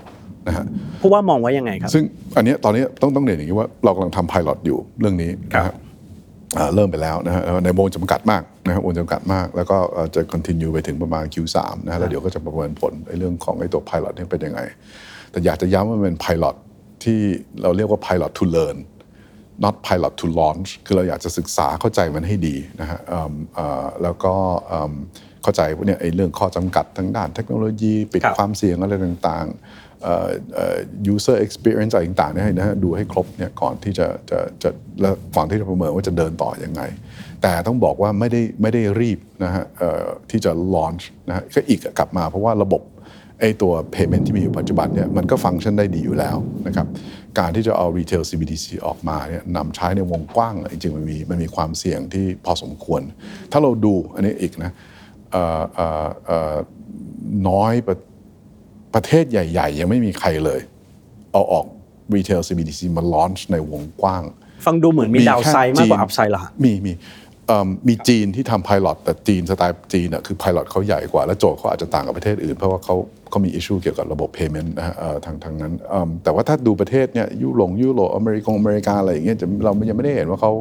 [0.46, 0.64] นะฮะ
[1.02, 2.04] ผู้ว่ามองว่ายังไงครับ ซึ่ง
[2.36, 5.87] อันเนี้ยตอนนี้ต้องต้องเรียนอย่างนี้ว่าเรากำลังทำ pilot อยู่เรื่องนี้นะครัฮะบอ่า
[6.74, 14.60] เริ่มไปแล้วนะฮะแล้วในวงจำกัดมากนะครับวงจำกัดมาก แล้วก็เอ่อจะ continue ไปถึงประมาณ Q3 นะฮะแล้วเดี๋ยวก็จะประเมินผลในเรื่องของไอ้ตัว pilot นี่เป็นยังไง
[15.30, 16.56] แต่อยากจะย้ำว่ามันเป็น pilot
[17.04, 17.20] ที่
[17.62, 18.76] เราเรียกว่า pilot to learn
[19.64, 24.34] not pilot to launch คือเราอยากจะศึกษาเข้าใจมันให้ดีนะฮะเอิ่มเอ่อแล้วก็
[24.68, 24.92] เอิ่ม
[25.42, 29.87] เข้าใจว่าเนี่ยไอ้เรื่องข้อจำกัดทั้งด้านเทคโนโลยี ปิดครับความเสี่ยงอะไรต่างๆเอ่อเอ่อ
[31.14, 36.82] user experience อะไรต่างๆเนี่ยให้นะฮะดูให้ครบเนี่ยก่อนที่จะจะจะแล้วก่อนที่จะประเมินว่าจะเดินต่อยังไง
[37.42, 39.64] แต่ต้องบอกว่าไม่ได้ไม่ได้รีบนะฮะ
[40.30, 42.82] ที่จะ launch นะฮะก็อีกกลับมาเพราะว่าระบบ
[43.40, 46.86] ไอตัว payment ที่มีอยู่ปัจจุบันเนี่ยมันก็ฟังก์ชันได้ดีอยู่แล้วนะครับ
[47.38, 53.02] การที่จะเอา retail CBDC ออกมาเนี่ยนำใช้ในวงกว้างจริงๆมันมีมันมีความเสี่ยงที่พอสมควร
[53.52, 54.72] ถ้าเราดูอันนี้อีกนะ
[55.30, 56.56] เอ่อเอ่อเอ่อ
[57.48, 57.72] น้อย
[58.94, 60.60] ประประเทศใหญ่ ๆ ยังไม่มีใครเลย
[61.32, 61.66] เอาออก
[62.14, 64.22] retail CBDC มา launch ในวงกว้าง
[64.66, 66.92] ฟังดูเหมือนมีดาวไซด์มากกว่าแค่อัพไซด์เหรอฮะมีมี
[67.46, 72.96] เอิ่มมีจีนที่ทำ pilot แต่จีนสไตล์จีนอะคือ pilot เขาใหญ่กว่า และโจทย์เขาอาจจะต่างกับประเทศอื่น เพราะว่าเขา
[73.30, 80.52] เขามี issue เกี่ยวกับระบบ payment นะฮะเอ่อทางทางนั้นเอิ่มแต่ว่าถ้าดูประเทศเนี่ยยุโรปยุโรปอเมริกาอเมริกาอะไรอย่างเงี้ยจะเรายังไม่ได้เห็นว่าเขา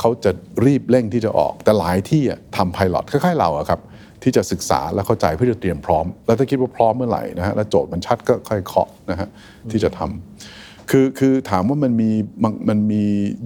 [0.00, 0.30] เขาจะ
[0.66, 3.80] รีบเร่งที่จะออกแต่หลายที่อะทำ pilot คล้ายๆเราอะครับ
[4.22, 9.28] ที่จะศึกษาและเข้าใจเพื่อจะเตรียมพร้อม แล้วถ้าคิดว่าพร้อมเมื่อไหร่นะฮะแล้วโจทย์มันชัดก็ค่อยเคาะนะฮะ
[9.70, 12.10] ที่จะทำคือคือถามว่ามันมี
[12.44, 13.04] มันมันมี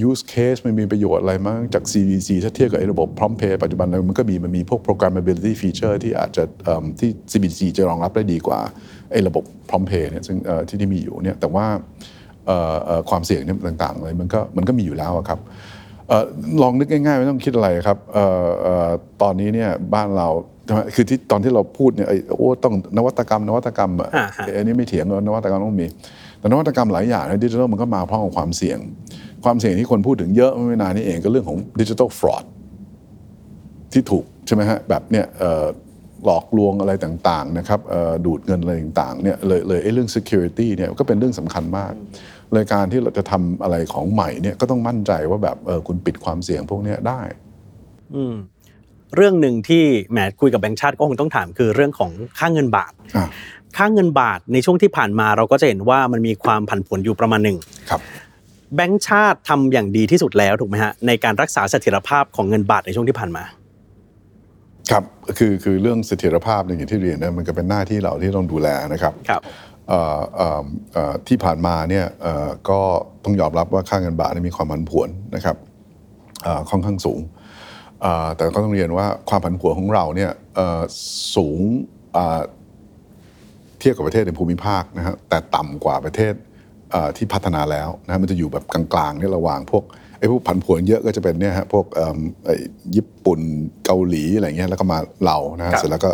[0.08, 8.60] use case มันมีประโยชน์อะไรมั้งจาก CVC ถ้าเทียบกับไอ้ระบบ prompt pay ปัจจุบันมันก็มีมันมีพวก programmability feature ที่อาจจะเอิ่มที่ CVC จะรองรับได้ดีกว่า
[9.12, 11.66] ไอ้ระบบ prompt pay เนี่ยซึ่งเอ่อที่ที่มีอยู่เนี่ยแต่ว่า
[12.46, 15.40] เอ่อเอ่อความเสี่ยงเนี่ยต่างๆเลยมันก็มันก็มีอยู่แล้วอะครับ
[16.08, 16.24] เอ่อ
[16.62, 18.90] ลองนึกง่ายๆไม่ต้องคิดอะไรครับเอ่อเอ่อ
[19.22, 20.53] ตอนนี้เนี่ยบ้านเราใช่ไหม
[20.94, 25.86] คือที่ตอนที่เราพูดเนี่ยไอ้โอ้ต้องนวัตกรรม นวัตกรรมอะอ่าฮะอันนี้ไม่เถียงว่านวัตกรรมต้องมี
[26.38, 28.78] แต่นวัตกรรมหลายอย่างในดิจิทัลมันก็มาพร้อมกับความเสี่ยง
[29.44, 32.44] ความเสี่ยงที่คนพูดถึงเยอะไม่นานนี้เองก็เรื่องของดิจิทัลฟรอด
[33.92, 35.66] ที่ถูกใช่ไหมฮะแบบเนี่ยเอ่อ
[36.24, 41.92] หลอกลวงอะไรต่างๆนะครับเอ่อดูดเงินอะไรต่างๆเนี่ยเลยเลยไอ้เรื่อง security เนี่ยก็เป็นเรื่องสำคัญมาก
[42.56, 47.20] รายการที่เราจะทำอะไรของใหม่เนี่ยก็ต้องมั่นใจว่าแบบเออคุณปิดความเสี่ยงพวกเนี้ยได้
[48.14, 48.34] อืม
[49.16, 53.28] เรื่องหนึ่งที่แหมคุยกับแบงค์ชาติก็คงต้องถามคือเรื่องของค่าเงินบาทอะ
[53.76, 57.58] ค่าเงินบาทในช่วงที่ผ่านมาเราก็จะเห็นว่ามันมีความผันผวนอยู่ประมาณหนึ่ง
[57.90, 58.00] ครับ
[58.74, 63.44] แบงค์ชาติทำอย่างดีที่สุดแล้วถูกไหมฮะในการรักษาเสถียรภาพของเงินบาทในช่วงที่ผ่านมา
[64.90, 65.04] ครับ
[65.38, 69.42] คือคือเรื่องเสถียรภาพเนี่ยอย่างที่เรียนนะมันก็เป็นหน้าที่เราที่ต้องดูแลนะครับครับ
[69.88, 70.62] เอ่อเอ่อ
[70.92, 72.80] เอ่อที่ผ่านมาเนี่ยเอ่อก็
[73.24, 75.56] ต้องยอมรับว่าค่าเงินบาทเนี่ยมีความผันผวนนะครับ
[76.42, 77.43] เอ่อค่อนข้างสูงเอ่อ
[78.36, 80.80] แต่ก็ต้องเรียนว่าความผันผวนของเราเนี่ยเอ่อ
[81.34, 81.60] สูง
[82.12, 82.40] เอ่อ
[83.78, 86.34] เทียบกับประเทศในภูมิภาคนะฮะแต่ต่ำกว่าประเทศ
[86.90, 89.84] เอ่อที่พัฒนาแล้วนะมันจะอยู่แบบกลางๆเนี่ยระหว่างพวก
[90.18, 92.56] ไอ้พวกผันผวนเยอะก็จะเป็นเนี่ยฮะพวกเอิ่มไอ้
[92.96, 93.40] ญี่ปุ่น
[93.84, 96.10] เกาหลีอะไรเงี้ยแล้วก็มาเรานะฮะครับเสร็จแล้วก็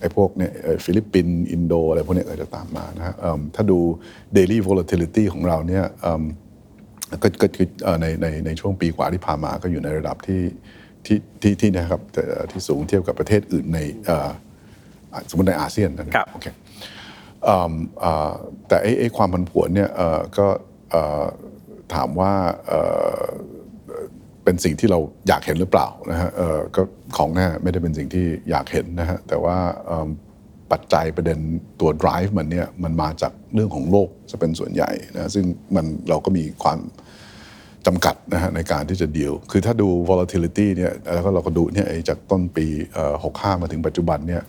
[0.00, 3.78] ไอ้พวกเนี่ยเอ่อฟิลิปปินส์อินโดอะไรพวกเนี้ยก็จะตามมานะฮะเอิ่มถ้าดู
[4.36, 6.22] daily volatility ของเราเนี่ยเอิ่ม
[7.22, 10.40] ก็ก็คือเอ่อในในในช่วงปีกว่าที่ผ่านมาก็อยู่ในระดับที่
[11.06, 12.22] ที่ที่ที่นะครับแต่
[12.52, 14.30] ที่สูงเทียบกับประเทศอื่นในเอ่อ
[15.30, 16.46] สมมติในอาเซียนนะครับโอเค
[17.44, 18.32] เอิ่มเอ่อ
[18.68, 20.46] แต่ไอ้ไอ้ความผันผวนเนี่ยเอ่อก็
[20.90, 21.24] เอ่อ
[21.94, 22.32] ถามว่า
[22.68, 22.80] เอ่
[23.18, 23.20] อ
[24.44, 24.98] เป็นสิ่งที่เรา
[25.28, 26.82] อยากเห็นหรือเปล่านะฮะเอ่อก็
[27.16, 30.08] ของแน่ไม่ได้เป็นสิ่งที่อยากเห็นนะฮะแต่ว่าเอิ่ม
[30.72, 31.38] ปัจจัยประเด็น
[31.80, 35.44] ตัว drive มันเนี่ยมันมาจากเรื่องของโลกจะเป็นส่วนใหญ่นะซึ่ง
[35.76, 36.78] มันเราก็มีความ
[37.86, 44.42] จำกัดนะฮะในการที่จะดีลคือถ้าดู volatility เนี่ยแล้วก็เราก็ดูเนี่ยไอ้จากต้นปีเอ่อ65 มาถึงปัจจุบันเนี่ย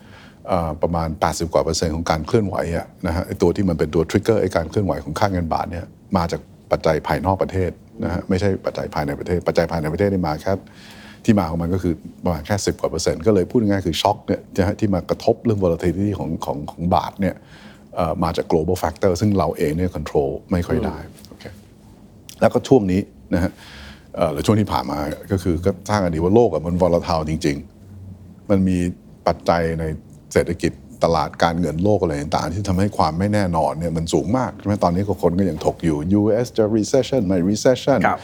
[0.48, 5.86] เอ่อประมาณ 80 กว่าเปอร์เซ็นต์ของการเคลื่อนไหวอะนะฮะไอ้ตัวที่มันเป็นตัว trigger ไอ้การเคลื่อนไหวของค่าเงินบาทเนี่ย
[6.18, 7.72] มาจากปัจจัยภายนอกประเทศ
[8.04, 10.54] นะฮะไม่ใช่ปัจจัยภายในประเทศ ปัจจัยภายในประเทศนี่มาแค่
[11.26, 17.36] ที่มาของมันก็คือประมาณแค่ 10 กว่าเปอร์เซ็นต์ก็เลยพูดง่ายๆคือช็อคเนี่ยนะฮะที่มากระทบเรื่อง volatility ของของของบาทเนี่ย
[17.96, 20.98] เอ่อมาจาก global factor ซึ่งเราเองเนี่ย control ไม่ค่อยได้
[21.30, 21.44] โอเค
[22.42, 23.02] แล้วก็ช่วงนี้
[23.34, 23.52] นะฮะ
[24.16, 24.98] เอ่อหรือช่วงที่ผ่านมา
[25.32, 27.58] ก็คือก็สร้างกันดีว่าโลกอะมันวอลท i l จริง
[28.04, 28.78] ๆ มันมี
[29.28, 29.84] ปัจจัยใน
[30.34, 30.72] เศรษฐกิจ
[31.04, 38.20] ตลาดการเงินโลกอะไรต่างๆ ที่ทำให้ความไม่แน่นอนเนี่ยมันสูงมากใช่ไหมตอนนี้ก็คนก็ยังถกอยู่ US จะ recession ไม่ recession ครับ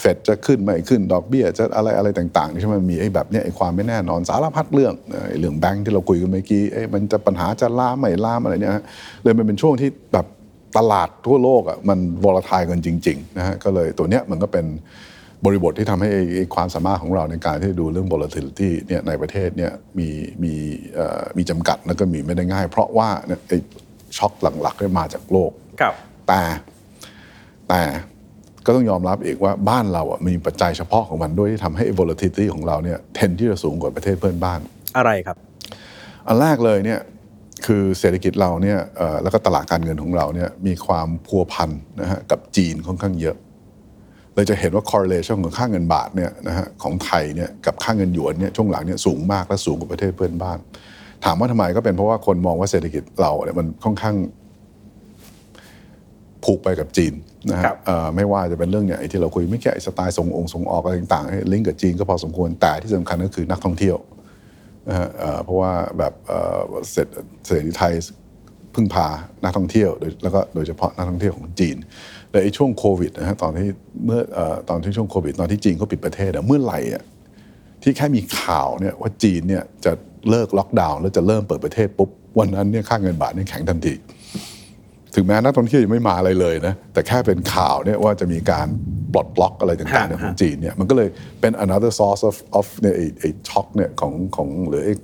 [0.00, 8.84] เฟดจะขึ้นไม่ขึ้นดอกเบี้ยจะอะไรอะไรต่างๆใช่ไหมมันมีไอ้แบบเนี้ยไอ้ความไม่แน่นอนสารพัดเรื่องเอ่อไอ้เรื่องแบงค์ที่เราคุยกันเมื่อกี้เอ้ยมันจะปัญหาจะล่ามไม่ล่ามอะไรเนี่ยฮะ
[9.22, 10.26] เลยมันเป็นช่วงที่แบบ
[10.76, 14.66] ตลาดทั่วโลกอะมันวอลทายกันจริงๆนะฮะก็เลยตัวเนี้ยมันก็เป็น
[15.44, 20.08] บริบทที่ทำให้ไอ้ไอ้ความสามารถของเราในการที่จะดูเรื่อง volatility เนี่ยในประเทศเนี่ยมี
[20.42, 20.54] มี
[20.94, 23.58] เอ่อมีจำกัดแล้วก็มีไม่ได้ง่าย เพราะว่าเนี่ยไอ้
[24.18, 25.50] ช็อคหลักๆเนี่ยมาจากโลก
[25.80, 25.94] ครับ
[26.28, 26.40] แต่
[27.68, 27.82] แต่
[28.66, 34.60] ก็ต้องยอมรับอีกว่าบ้านเราอะมีปัจจัยเฉพาะของมันด้วยที่ทำให้ volatility ของเราเนี่ยเทนที่จะสูงกว่าประเทศเพื่อนบ้าน
[34.96, 35.36] อะไรครับ
[36.26, 37.00] อันแรกเลยเนี่ย
[37.64, 43.36] คือเศรษฐกิจเราเนี่ยเอ่อแล้วก็ตลาดการเงินของเราเนี่ยมีความพัวพันนะฮะกับจีนค่อนข้างเยอะ
[44.34, 50.58] เลยจะเห็นว่า correlation ของค่าเงินบาทเนี่ยนะฮะของไทยเนี่ยกับค่าเงินหยวนเนี่ยช่วงหลังเนี่ยสูงมากและสูงกว่าประเทศเพื่อนบ้าน
[51.24, 54.16] ถามว่าทำไมก็เป็นเพราะว่าคนมองว่าเศรษฐกิจเราเนี่ยมันค่อนข้าง
[56.44, 57.14] ผูกไปกับจีน
[57.50, 63.96] นะฮะครับเอ่อไม่ว่าจะเป็นเรื่องเนี่ยไอ้ที่เราคุยไม่แค่ไอ้สไตล์ส่งองค์ส่งออกอะไรต่างๆลิงก์กับจีนก็พอสมควรแต่ที่สำคัญก็คือนักท่องเที่ยว
[64.88, 65.08] นะฮะ
[65.44, 66.60] เพราะว่าแบบเอ่อ
[66.90, 67.10] เศรษฐ
[67.46, 67.94] เสรีไทย
[68.74, 69.06] พึ่งพา
[69.44, 69.90] นักท่องเที่ยว
[70.22, 71.76] แล้วก็โดยเฉพาะนักท่องเที่ยวของจีน
[72.30, 73.68] แต่ไอ้ช่วงโควิดนะฮะตอนที่
[74.04, 74.20] เมื่อ
[74.70, 77.04] ตอนที่ช่วงโควิด ตอนที่จีนเขาปิดประเทศเมื่อไหร่อะ
[77.82, 79.92] ที่แค่มีข่าวเนี่ยว่าจีนเนี่ยจะ
[80.30, 83.94] เลิกล็อกดาวน์แล้วจะเริ่มเปิดประเทศปุ๊บวันนั้นเนี่ยค่าเงินบาทเนี่ยแข็งทันที
[85.14, 88.66] ถึงแม้นักท่องเที่ยวยังไม่มาอะไรเลยนะแต่แค่เป็นข่าวเนี่ยว่าจะมีการ
[89.12, 91.08] ปลดล็อกอะไรต่างๆเนี่ยของจีนเนี่ยมันก็เลย
[91.40, 94.94] เป็น another source of of เนี่ยไอ้ไอ้ช็อคเนี่ยของของหรือไอ้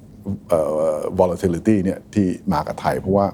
[0.48, 0.60] เอ่
[0.94, 3.26] อ volatility เนี่ยที่มากับไทยเพราะว่า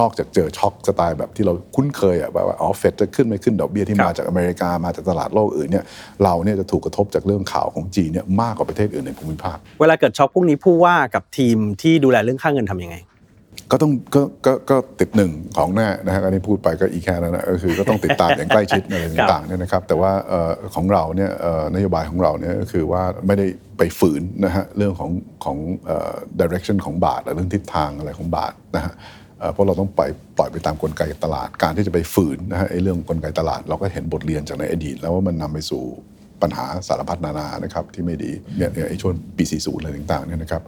[0.00, 5.84] นอกจากเจอช็อคสไตล์แบบที่เราคุ้นเคยอะแบบว่าอ๋อเฟดจะขึ้นไม่ขึ้นดอกเบี้ยที่ครับมาจากอเมริกามาจากตลาดโลกอื่นเนี่ย
[6.24, 12.96] เราเนี่ยจะถูกกระทบจากเรื่องข่าวของจีนเนี่ยมากกว่าประเทศอื่นในภูมิภาค เวลาเกิดช็อคพวกนี้ผู้ว่ากับทีมที่ดูแลเรื่องค่าเงินทำยังไง
[13.72, 23.46] ก็ต้องก็ก็ก็ติดหนึ่งของแน่นะฮะอันนี้พูดไปก็อีกแค่นั้นนะก็คือก็ต้องติดตามอย่างใกล้ชิดอะไรต่างๆเนี่ยนะครับแต่ว่าเอ่อของเราเนี่ยเอ่อนโยบายของเราเนี่ยก็คือว่าไม่ได้
[23.78, 25.10] ไปฝืนนะฮะเรื่องของ
[25.44, 25.56] ของ
[25.86, 28.94] เอ่อ direction ของบาทหรือเรื่องทิศทางอะไรของบาทนะฮะ
[29.38, 35.82] เอ่อเพราะเราต้องปล่อยปล่อยไปตามกลไกตลาดการที่จะไปฝืนนะฮะไอ้เรื่องกลไกตลาด เราก็เห็นบทเรียนจากในอดีต แล้วว่ามันนำไปสู่
[36.42, 40.62] ปัญหาสารพัดนานานะครับที่ไม่ดีเนี่ยเนี่ยไอ้ช่วงปี 40 อะไรต่างๆเนี่ยนะครับ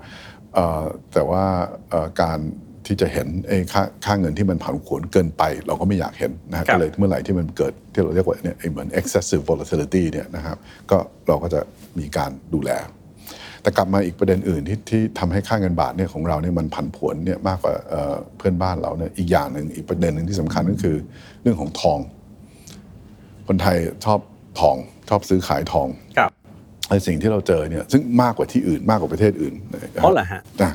[0.54, 0.84] เอ่อ
[1.14, 1.44] แต่ว่า
[1.90, 2.40] เอ่อการ
[2.86, 10.56] ที่จะเห็นไอ้ค่าค่าเงินที่มันผันผวนเกินไป เราก็ไม่อยากเห็นนะฮะครับก็เลยเมื่อไหร่ที่มันเกิดที่เราเรียกว่าเนี่ยไอ้เหมือน excessive volatility เนี่ยนะครับ
[10.90, 11.60] ก็เราก็จะ
[11.98, 12.70] มีการดูแล
[13.62, 20.96] แต่กลับมาอีกประเด็นอื่นที่ที่ทำให้ค่าเงินบาทเนี่ยของเราเนี่ยมันผันผวนเนี่ยมากกว่าเอ่อเพื่อนบ้านเราเนี่ยอีกอย่างหนึ่งอีกประเด็นหนึ่งที่สำคัญก็คือ
[21.42, 21.98] เรื่องของทอง
[23.48, 24.20] คนไทยชอบ
[24.60, 24.76] ทอง
[25.08, 26.30] ชอบซื้อขายทองครับ
[26.88, 30.72] ไอ้สิ่งที่เราเจอเนี่ยซึ่งมากกว่าที่อื่นมากกว่าประเทศอื่นนะคบอ๋อเหรอฮะนะ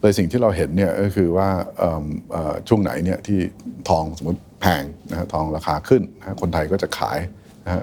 [0.00, 1.48] เลยสิ่งที่เราเห็นเนี่ยก็คือว่า
[2.68, 3.38] ช่วงไหนเนี่ยที่
[3.88, 7.18] ทองสมมติแพงนะฮะทองราคาขึ้นนะคนไทยก็จะขาย
[7.64, 7.82] นะฮะ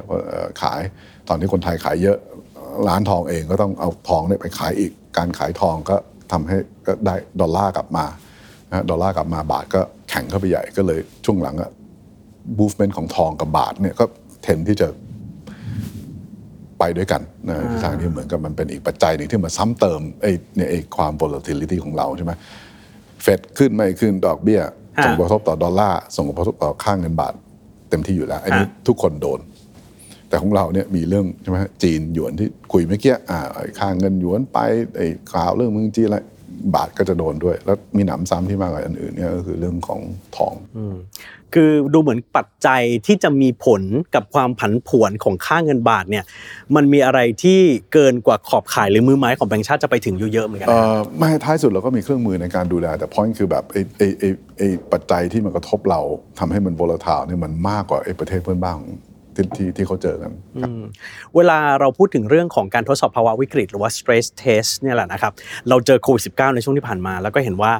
[0.61, 0.81] ขาย
[1.27, 2.17] ตอนที่คนไทยขายเยอะ
[2.87, 5.95] ร้านทองเองก็ต้องเอาทองเนี่ยไปขายอีก การขายทองก็
[6.31, 6.57] ทำให้
[6.87, 8.05] ก็ได้ดอลลาร์กลับมา
[8.69, 11.71] นะดอลลาร์กลับมาบาทก็แข็งเข้าไปใหญ่ก็เลยช่วงหลังอะ
[12.59, 14.05] movement ของทองกับบาทเนี่ยก็
[14.43, 14.87] แทนที่จะ
[16.79, 22.31] ไปด้วยกันนะทางที่เหมือนกับมันเป็นอีกปัจจัยหนึ่งที่มาซ้ำเติมไอ้เนี่ยไอ้ความ volatility ของเราใช่ไหม
[23.23, 24.61] เฟดขึ้นไม่ขึ้นดอกเบี้ย
[24.97, 27.33] ฮะส่งผลกระทบต่อดอลลาร์ส่งผลกระทบต่อค่าเงินบาท
[27.89, 29.39] เต็มที่อยู่แล้วอันนี้ฮะทุกคนโดน
[30.29, 34.59] แต่ของเราเนี่ยมีเรื่องใช่ไหมฮะจีนหยวนที่คุยเมื่อกี้อ่าไอ้ค่าเงินหยวนไป
[34.97, 36.17] ไอ้ข่าวเรื่องเมืองจีนอะไร
[36.75, 40.01] บาทก็จะโดนด้วย แล้วมีหนำซ้ำที่มากกว่าอันอื่นเนี่ยก็คือเรื่องของ
[40.37, 40.53] ทอง
[41.53, 43.81] คือดูเหมือนปัจจัยที่จะมีผล
[44.15, 46.25] กับความผันผวนของค่าเงินบาทเนี่ย
[46.75, 47.59] มันมีอะไรที่
[47.93, 56.01] เกินกว่าขอบข่ายหรือมือไม้ของแบงก์ชาติจะไปถึงอยู่เยอะเหมือนกันเอ่นะอไม่ท้ายสุดเราก็มีเครื่องมือในการดูแล แต่พอยคือแบบไอ้ไอ้ไอ้ไอ้ปัจจัยที่มันกระทบเรา
[56.39, 58.89] ทำให้มัน volatile เนี่ยมันมากกว่าไอ้ประเทศเพื่อนบ้านของ
[59.35, 60.31] ที่ที่ที่เขาเจอกัน
[60.61, 60.71] ครับ
[61.35, 65.33] เวลาเราพูดถึงเรื่องของการทดสอบภาวะวิกฤต หรือว่า stress test เนี่ยแหละนะครับ
[65.69, 67.71] เราเจอโควิด 19 ในช่วงที่ผ่านมา แล้วก็เห็นว่า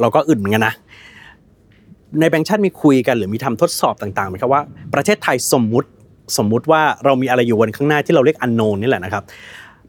[0.00, 0.74] เราก็อึดเหมือนกันนะ
[2.20, 4.62] ในแบงก์ชาติมีคุยกันหรือมีทำทดสอบต่างๆไหมครับว่า
[4.94, 5.88] ประเทศไทยสมมุติ
[6.38, 9.24] สมมุติว่าเรามีอะไรอยู่วันข้างหน้าที่เราเรียก unknown นี่แหละนะครับ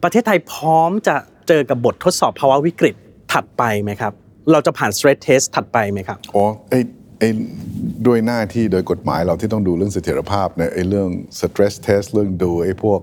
[0.03, 1.15] ประเทศไทยพร้อมจะ
[1.47, 2.95] เจอกับบททดสอบภาวะวิกฤต
[3.33, 4.13] ถัดไปไหมครับ
[4.51, 6.79] เราจะผ่าน stress test ถัดไปไหมครับอ๋อไอ้
[7.19, 7.29] ไอ้
[8.07, 11.09] ด้วยหน้าที่โดยกฎหมายเราที่ต้องดูเรื่องเสถียรภาพเนี่ยไอ้เรื่อง
[11.39, 13.01] stress test เรื่องดูไอ้พวก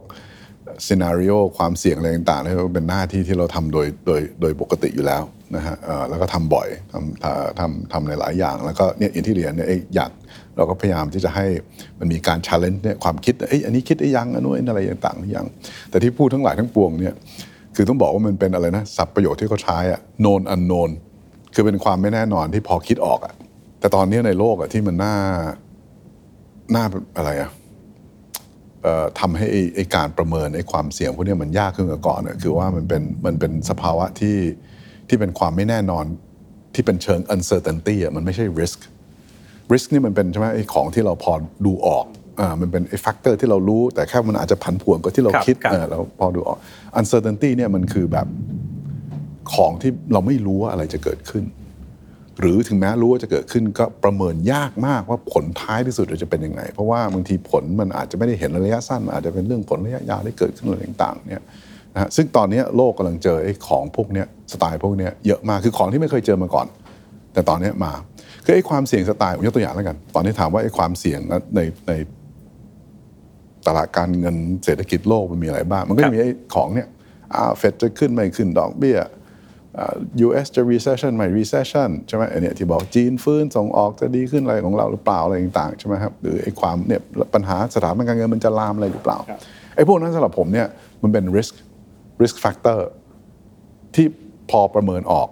[0.87, 5.23] scenario ความเสี่ยงอะไรต่างๆเนี่ยเป็นหน้าที่ที่เราทำโดยโดยโดยปกติอยู่แล้ว
[5.57, 10.11] นะฮะเอ่อแล้วก็ทำบ่อยทำทำทำทำในหลายอย่าง แล้วก็เนี่ยอย่างที่เรียนเนี่ยอ้อยาก
[10.57, 11.47] เราก็พยายามที่จะให้
[11.99, 15.47] มันมีการ challenge เนี่ยความคิดเอ้ยอันนี้คิดได้ยังอันนู้นอะไรต่างๆอยัง
[15.91, 17.15] แต่ที่พูดทั้งหลายทั้งปวงเนี่ย
[17.77, 20.91] คือต้องบอกว่ามันเป็นอะไรนะศัพท์ประโยชน์ที่เขาใช้อะ known unknown
[21.55, 23.35] คือเป็นความไม่แน่นอนที่พอคิดออกอะ
[23.81, 25.15] แต่ตอนนี้ในโลกอะที่มันน่า
[26.75, 26.85] น่า
[27.17, 27.51] อะไรอะ
[28.83, 34.37] เอ่อทำให้ไอ้ไอการประเมินไอ้ความเสี่ยงพวกนี้มันยากขึ้นกว่าก่อนอะคือว่ามันเป็นมันเป็นสภาวะที่
[35.11, 36.05] ที่เป็นความไม่แน่นอน
[36.75, 38.79] ที่เป็นเชิง uncertainty อะมันไม่ใช่ risk
[39.73, 41.33] risk นี่มันเป็นใช่ไหมไอ้ของที่เราพอ
[41.67, 42.05] ดูออก
[42.41, 46.59] อ่ามันเป็นไอ้ factor ที่เรารู้แต่แค่มันอาจจะผันผวนกว่าที่เราครับคิดครับเออเราพอดูออก
[47.01, 48.27] uncertainty เนี่ยมันคือแบบ
[49.55, 51.45] ของที่เราไม่รู้ว่าอะไรจะเกิดขึ้น
[52.41, 61.43] หรือถึงแม้รู้ว่าจะเกิดขึ้นก็ประเมินยากมากว่าผลท้ายที่สุดจะเป็นยังไง เพราะว่าบางทีผลมันอาจจะไม่ได้เห็นในระยะสั้นมันอาจจะเป็นเรื่องผลระยะยาวที่เกิดขึ้นอะไรต่างๆเนี่ย
[61.95, 66.67] นะฮะซึ่งตอนนี้โลกกำลังเจอไอ้ของพวกเนี้ยสไตล์พวกเนี้ยเยอะมากคือของที่ไม่เคยเจอมาก่อน
[67.33, 67.93] แต่ตอนนี้มา
[68.45, 71.21] คือไอ้ความเสี่ยงสไตล์ผมยกตัวอย่างแล้วกัน ตอนนี้ถามว่าไอ้ความเสี่ยง
[71.57, 71.93] ในใน
[73.67, 76.89] ตลาดการเงินเศรษฐกิจโลกมันมีอะไรบ้าง มันก็จะมีไอ้ของเนี่ย
[77.35, 78.99] อ่าเฟดจะขึ้นไม่ขึ้นดอกเบี้ย
[79.79, 79.95] อ่า
[80.27, 87.01] US จะ recession ไม่ recession ใช่ไหมไอ้เนี่ยที่บอกจีนฟื้นส่งออกจะดีขึ้นอะไรของเราหรือเปล่าอะไรต่างๆใช่ไหมครับหรือไอ้ความเนี่ย
[87.35, 89.19] ปัญหาสถาบันการเงินมันจะลามอะไรหรือเปล่า
[89.77, 90.67] ไอ้พวกนั้นสำหรับผมเนี่ย
[91.03, 91.55] มันเป็น risk
[92.23, 92.79] risk factor
[93.95, 94.07] ที่
[94.51, 95.29] พอประเมินออก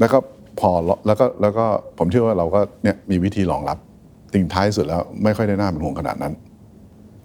[0.00, 0.18] แล้วก็
[0.60, 0.70] พอ
[1.06, 1.66] แล้วก็แล้วก็
[1.98, 3.78] ผมเชื่อว่าเราก็เนี่ยมีวิธีรองรับ
[4.34, 6.32] สิ่งท้ายสุดแล้วไม่ค่อยได้น่าเป็นห่วงขนาดนั้น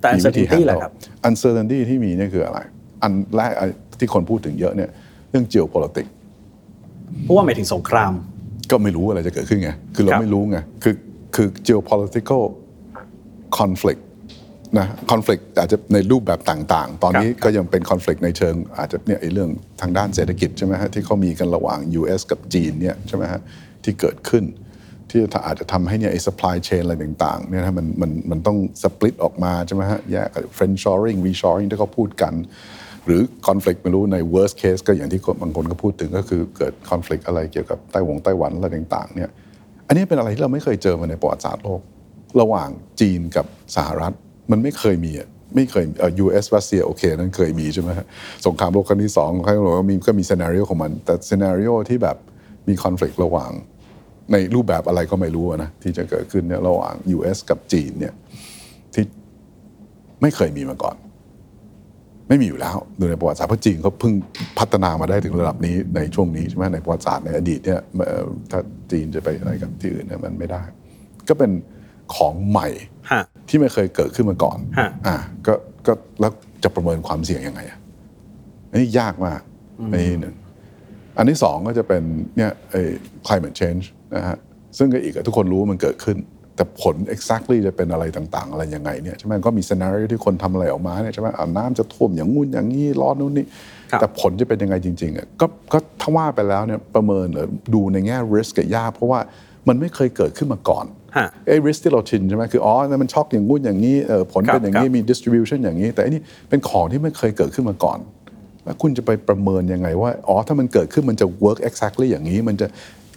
[0.02, 0.92] แต่มีวิธี uncertainty แหละครับ
[1.28, 2.60] uncertainty ที่มีเนี่ยคืออะไร
[3.04, 3.52] อันแรก
[4.00, 4.90] ที่คนพูดถึงเยอะเนี่ย
[5.30, 6.12] เรื่อง geopolitics
[7.24, 8.12] เพราะว่าหมายถึงสงคราม
[8.72, 10.96] ก็ไม่รู้อะไรจะเกิดขึ้นไง คือเราครับไม่รู้ไง คือ
[11.36, 12.44] คือ geopolitical
[13.60, 14.02] conflict
[14.78, 19.50] นะ conflict อาจจะในรูปแบบต่างๆ ตอนนี้ครับก็ยังเป็น conflict ในเชิงอาจจะเนี่ยไอ้เรื่อง
[19.82, 23.42] ทางด้านเศรษฐกิจใช่ไหมฮะที่เขามีกันระหว่าง US กับจีนเนี่ยใช่ไหมฮะ
[23.84, 24.44] ที่เกิดขึ้น
[25.10, 32.34] ที่อาจจะทำให้เนี่ยไอ้ supply chain อะไรต่างๆเนี่ยนะมันมันมันต้อง split ออกมาใช่ไหมฮะแยกกับ friendshoring reshoring ที่เขาพูดกัน
[33.06, 39.30] หรือ conflict ไม่รู้ใน worst case ก็อย่างที่คนบางคนก็พูดถึงก็คือเกิด conflict อะไรเกี่ยวกับไต้หวงไต้หวันอะไรต่างๆเนี่ย
[39.88, 41.82] อันนี้เป็นอะไรที่เราไม่เคยเจอมาในประวัติศาสตร์โลก
[42.42, 42.70] ระหว่าง
[43.02, 43.46] จีนกับ
[43.76, 44.14] สหรัฐ
[44.52, 48.06] มันไม่เคยมีอะไม่เคยเอ่อ US รัสเซียโอเคนั้นเคยมีใช่ไหมฮะ
[48.46, 52.18] สงครามโลกครั้งที่สองเขาบอกว่ามีก็มี scenario ของมันแต่ scenario ที่แบบ
[52.68, 53.52] มีคอน FLICT ระหว่าง
[54.32, 58.14] ในรูปแบบอะไรก็ไม่รู้นะที่จะเกิดขึ้นเนี่ยระหว่าง US กับจีนเนี่ย
[58.94, 59.04] ที่
[60.22, 60.96] ไม่เคยมีมาก่อน
[62.28, 64.14] ไม่มีอยู่แล้วดูในประวัติศาสตร์เพราะจีนเขาเพิ่ง
[64.60, 67.82] พัฒนามาได้ถึงระดับนี้ในช่วงนี้ใช่ไหมในประวัติศาสตร์ในอดีตเนี่ย
[68.52, 68.60] ถ้า
[68.92, 70.62] จีนจะไปอะไรกับที่อื่นเนี่ยมันไม่ได้
[71.30, 71.52] ก็เป็น
[72.16, 72.68] ของใหม่
[73.12, 75.16] ฮะที่ไม่เคยเกิดขึ้นมาก่อนฮะอ่า
[75.48, 75.54] ก็
[75.88, 76.32] ก็แล้ว
[76.64, 77.80] จะประเมินความเสี่ยงยังไงอะ
[78.72, 79.42] อันนี้ยากมาก
[79.92, 80.36] อันนี้หนึ่ง
[81.18, 82.04] อันที่สองก็จะเป็น
[82.38, 82.82] เนี่ยไอ้
[83.28, 83.86] climate change
[84.16, 84.38] นะฮะ
[84.78, 86.18] ซึ่งก็อีกอะทุกคนรู้ว่ามันเกิดขึ้น
[86.56, 93.46] แต่แต่ผล exactly จะเป็นอะไรต่างๆ อะไรยังไงเนี่ยใช่ไหมก็มี scenario ที่คนทำอะไรออกมาเนี่ยใช่ไหมอ่าน้ำจะท่วมอย่างงู้นอย่างนี้ร้อนนู้นนี่
[93.92, 99.20] ครับแต่ผลจะเป็นยังไงจริงๆอะก็ก็ถ้าว่าไปแล้วเนี่ยประเมินหรือดูในแง่ risk กับยากเพราะว่า
[99.68, 101.01] มันไม่เคยเกิดขึ้นมาก่อนฮะ
[101.48, 108.00] ไอ้ risk ที่เราชินใช่ไหมคืออ๋อนั่นมันช็อกอย่างงู้นอย่างนี้เออผลครับเป็นอย่างนี้ครับมี distribution อย่างนี้ แต่อันนี้เป็นของที่ไม่เคยเกิดขึ้นมาก่อน
[108.64, 112.68] แล้วคุณจะไปประเมินยังไงว่าอ๋อถ้ามันเกิดขึ้นมันจะ work exactly อย่างนี้ มันจะ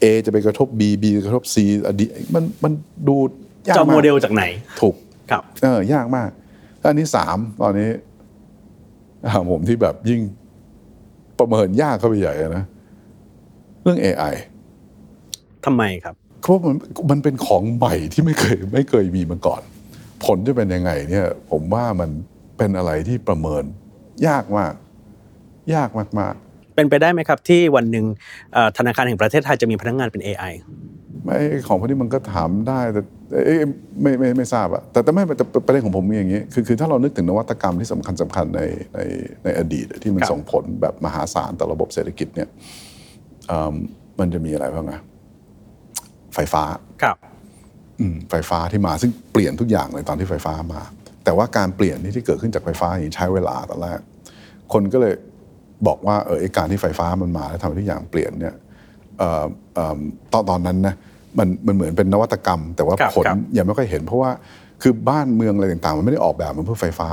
[0.03, 2.01] A จะไปกระทบ B B จะกระทบ C อะ D
[2.34, 2.72] มันมัน
[3.09, 3.16] ดู
[3.68, 4.45] ยากจะเอามากโมเดลจากไหน
[4.80, 4.95] ถูก
[5.30, 6.30] ครับเออยากมาก
[6.78, 7.88] แล้วอันนี้สามตอนนี้
[9.26, 10.20] อ่าผมที่แบบยิ่ง
[11.38, 12.64] ประเมินยากเข้าไปใหญ่อะนะ
[13.82, 14.34] เรื่อง AI
[15.64, 16.14] ทำไมครับ
[16.45, 16.76] เพราะมัน
[17.11, 19.62] มันเป็นของใหม่ที่ไม่เคยไม่เคยมีมาก่อน
[20.24, 22.11] ผลจะเป็นยังไงเนี่ยผมว่ามัน
[22.59, 23.64] เป็นอะไรที่ประเมิน
[24.28, 24.74] ยากมาก
[25.74, 25.88] ยาก
[26.20, 26.34] มาก
[26.74, 28.05] เป็นไปได้ไหมครับ ที่วันหนึ่ง
[28.53, 30.53] เอ่อธนาคารแห่งประเทศไทยจะมีพนักงานเป็น AI
[30.88, 33.01] ๆไม่ของพวกนี้มันก็ถามได้แต่
[33.47, 33.59] เอ้ย
[34.03, 38.61] ไม่ไม่ไม่ทราบอะแต่แต่ไม่แต่ประเด็นของผมมีอย่างนี้คือคือถ้าเรานึกถึงนวัตกรรมที่สำคัญสำคัญใน
[38.95, 39.01] ใน
[39.45, 42.49] ในอดีตที่มันครับส่งผลแบบมหาศาลต่อระบบเศรษฐกิจเนี่ย
[43.49, 43.74] เอิ่ม
[44.20, 45.01] มันจะมีอะไรบ้างอะ
[46.35, 46.62] ไฟฟ้า
[47.03, 47.16] ครับ
[48.01, 50.82] อืมไฟฟ้าที่มาซึ่งเปลี่ยนทุกอย่างเลยตอนที่ไฟฟ้ามา
[51.24, 53.99] แต่ว่าการเปลี่ยนนี่ที่เกิดขึ้นจากไฟฟ้าอย่างนี้ใช้เวลาตอนแรก
[54.72, 55.14] คนก็เลย
[55.87, 58.55] บอกว่าเออไอการที่ไฟฟ้ามันมาแล้วทำให้ทุกอย่างเปลี่ยนเนี่ย
[59.18, 59.99] เอ่อเอิ่ม
[60.32, 60.95] ตอนตอนนั้นนะ
[61.39, 64.30] มันมันเหมือนเป็นนวัตกรรม แต่ว่าครับผลครับยังไม่ค่อยเห็น เพราะว่า
[64.82, 67.09] คือบ้านเมืองอะไรต่างๆ มันไม่ได้ออกแบบมาเพื่อไฟฟ้า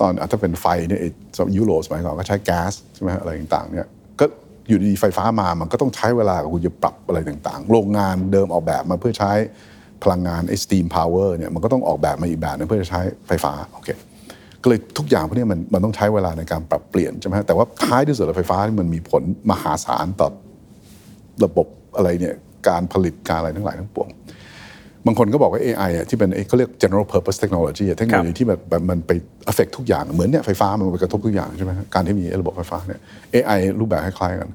[0.00, 3.86] ตอนอะถ้าเป็นไฟเนี่ยไอ้สมัยยุโรปสมัยก่อนก็ใช้แก๊สใช่ไหมอะไรต่างๆเนี่ย
[4.20, 4.24] ก็
[4.68, 9.32] อยู่ดีไฟฟ้ามามันก็ต้องใช้เวลากับคุณจะปรับอะไรต่างๆ โรงงานเดิมออกแบบมาเพื่อใช้
[10.02, 13.88] พลังงานไอ้ steam power เนี่ยมันก็ต้องออกแบบมาอีกแบบหนึงเพื่อจะใช้ไฟฟ้าโอเค
[14.62, 20.28] ก็เลยทุกอย่างพวกนี้มันมันต้องใช้เวลาในการปรับเปลี่ยนใช่ไหมแต่ว่าท้ายที่สุดแล้วไฟฟ้านี่มันมีผลมหาศาลต่อ
[21.44, 22.34] ระบบอะไรเนี่ย
[22.68, 24.08] การผลิตการอะไรทั้งหลายทั้งปวง
[25.06, 29.10] บางคนก็บอกว่า AI อะที่เป็นไอ้เขาเรียก general purpose technology อะเทคโนโลยีที่แบบแบบมันไป
[29.50, 33.00] affect ทุกอย่างเหมือนเนี่ยไฟฟ้ามันไปกระทบทุกอย่างใช่ไหมฮะการที่มีไอ้ระบบไฟฟ้าเนี่ย
[33.34, 34.50] AI รูปแบบคล้ายๆกัน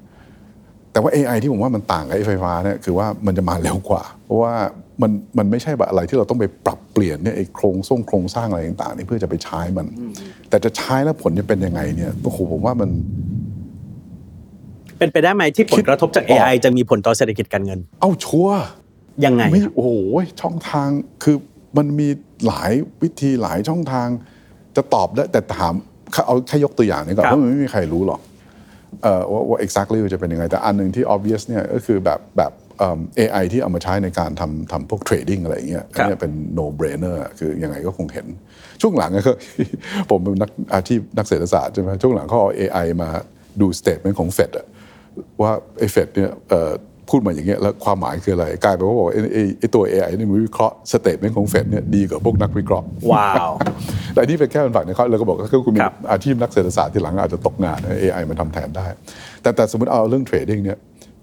[0.92, 4.54] แต่ว่า AI ที่ผมว่ามันต่างกับไอ้ไฟฟ้าเนี่ยคือว่ามันจะมาเร็วกว่า เพราะว่า
[5.02, 9.86] มันมันไม่ใช่แบบอะไรที่เราต้องไปปรับเปลี่ยนเนี่ยไอ้โครงสร้างโครงสร้างอะไรต่างๆนี่เพื่อจะไปใช้มัน
[10.48, 12.90] แต่จะใช้แล้วผลจะเป็นยังไงเนี่ยโอ้โหผมว่ามัน
[14.98, 18.64] เป็นไปได้ไหมที่ผลกระทบจากคิดออก AI จะมีผลต่อเศรษฐกิจการเงิน เอ้าชัวร์
[19.24, 19.90] ยังไง ไม่โอ้โห
[20.40, 20.88] ช่องทาง
[21.24, 21.36] คือ
[21.76, 22.08] มันมี
[22.46, 24.08] หลายวิธีหลายช่องทาง
[24.76, 25.74] จะตอบได้แต่ถาม
[26.26, 28.20] เอาแค่ยกตัวอย่างนี้ก่อนครับเพราะมันไม่มีใครรู้หรอก
[29.02, 38.26] เอ่อว่าว่า exactly จะเป็นยังไง แต่อันหนึ่งที่ obvious เนี่ยก็คือแบบแบบเอิ่ม AI ที่เอามาใช้ในการทำทำพวก trading อะไรอย่างเงี้ยอันเนี้ยเป็น no brainer อะคือยังไงก็คงเห็น
[38.82, 39.32] ช่วงหลังก็
[40.10, 43.08] ผมเป็นนักอาชีพนักเศรษฐศาสตร์ใช่ไหมช่วงหลังเขาเอา AI มา
[43.60, 44.66] ดู statement ของ Fed อะ
[45.42, 46.72] ว่าไอ้ Fed เนี่ยเอ่อ
[47.10, 53.50] พูดมาอย่างเงี้ยแล้วความหมายคืออะไร กลายเป็นว่าบอกว่าไอ้ไอ้ไอ้ตัว AI นี่มันวิเคราะห์ statement ของ Fed เนี่ยดีกว่าพวกนักวิเคราะห์ว้าว
[54.14, 58.86] แต่นี่เป็นแค่เป็นฝั่งในเขาเราก็บอกว่าถ้าคุณมีครับอาชีพนักเศรษฐศาสตร์ที่หลังอาจจะตกงานนะ AI มันทำแทนได้
[59.42, 60.78] แต่แต่สมมติเอาเรื่อง trading เนี่ย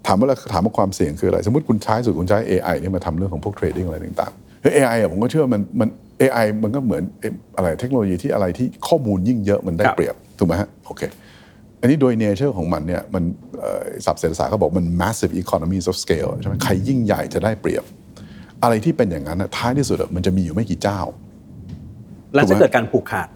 [0.08, 5.90] ถามว่าถามว่าความเสี่ยงคืออะไร สมมติคุณใช้สุดคุณใช้ AI เนี่ยมาทำเรื่องของพวก trading อะไรต่างๆเฮ้ย AI อะผมก็เชื่อมันมัน
[6.22, 11.02] AI มันก็เหมือนเอ่ออะไรเทคโนโลยีที่อะไรที่ข้อมูลยิ่งเยอะมันได้ครับเปรียบถูกไหมฮะโอเค
[11.82, 13.24] อันนี้โดยเนเจอร์ของมันเนี่ยมัน
[13.60, 17.84] เอ่อศัพท์เศรษฐศาสตร์เขาบอกมัน massive economies of scale ใช่ไหมใครยิ่งใหญ่จะได้เปรียบ
[18.64, 21.00] อะไรที่เป็นอย่างนั้นนะท้ายที่สุดอะมันจะมีอยู่ไม่กี่เจ้า
[22.34, 23.28] แล้วจะเกิดการผูกขาด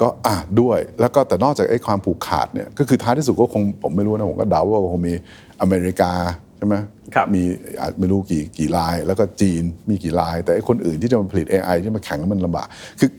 [0.00, 5.14] ก็อะด้วยแล้วก็แต่นอกจากไอ้ความผูกขาดเนี่ยก็คือท้ายที่สุดก็คงผมไม่รู้นะผมก็เดาว่าคงมี
[5.60, 6.12] อเมริกา
[6.58, 6.74] ใช่ไหม
[7.14, 7.42] ครับมี
[7.80, 12.66] อาจไม่รู้กี่กี่ลาย แล้วก็จีนมีกี่ลาย แต่ไอ้คนอื่นที่จะมาผลิต AI ที่มาแข่งแล้วมันลำบาก
[13.00, 13.10] คือ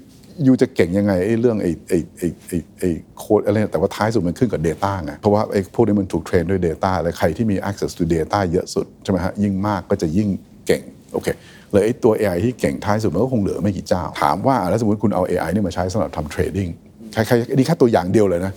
[0.45, 10.29] ยูจะเก่งยังไงไอ้เรื่องไอ้ไอ้ไอ้ไอ้ไอ้โค้ดอะไรเนี่ยแต่ว่าท้ายสุดมันขึ้นกับ Data ไงเพราะว่าไอ้พวกนี้มันถูกเทรนด้วย Data และใครที่มี access to data เยอะสุดใช่ไหมฮะยิ่งมากก็จะยิ่ง
[10.67, 10.81] เก่ง
[11.13, 11.27] โอเค
[11.71, 16.69] เลยไอ้ตัว AI ที่เก่งท้ายสุดมันก็คงเหลือไม่กี่เจ้า ถามว่าแล้วสมมติคุณเอา AI นี่มาใช้สำหรับทำเทรดดิ้ง
[17.13, 18.53] ใครใครอันนี้แค่ตัวอย่างเดียวเลยนะ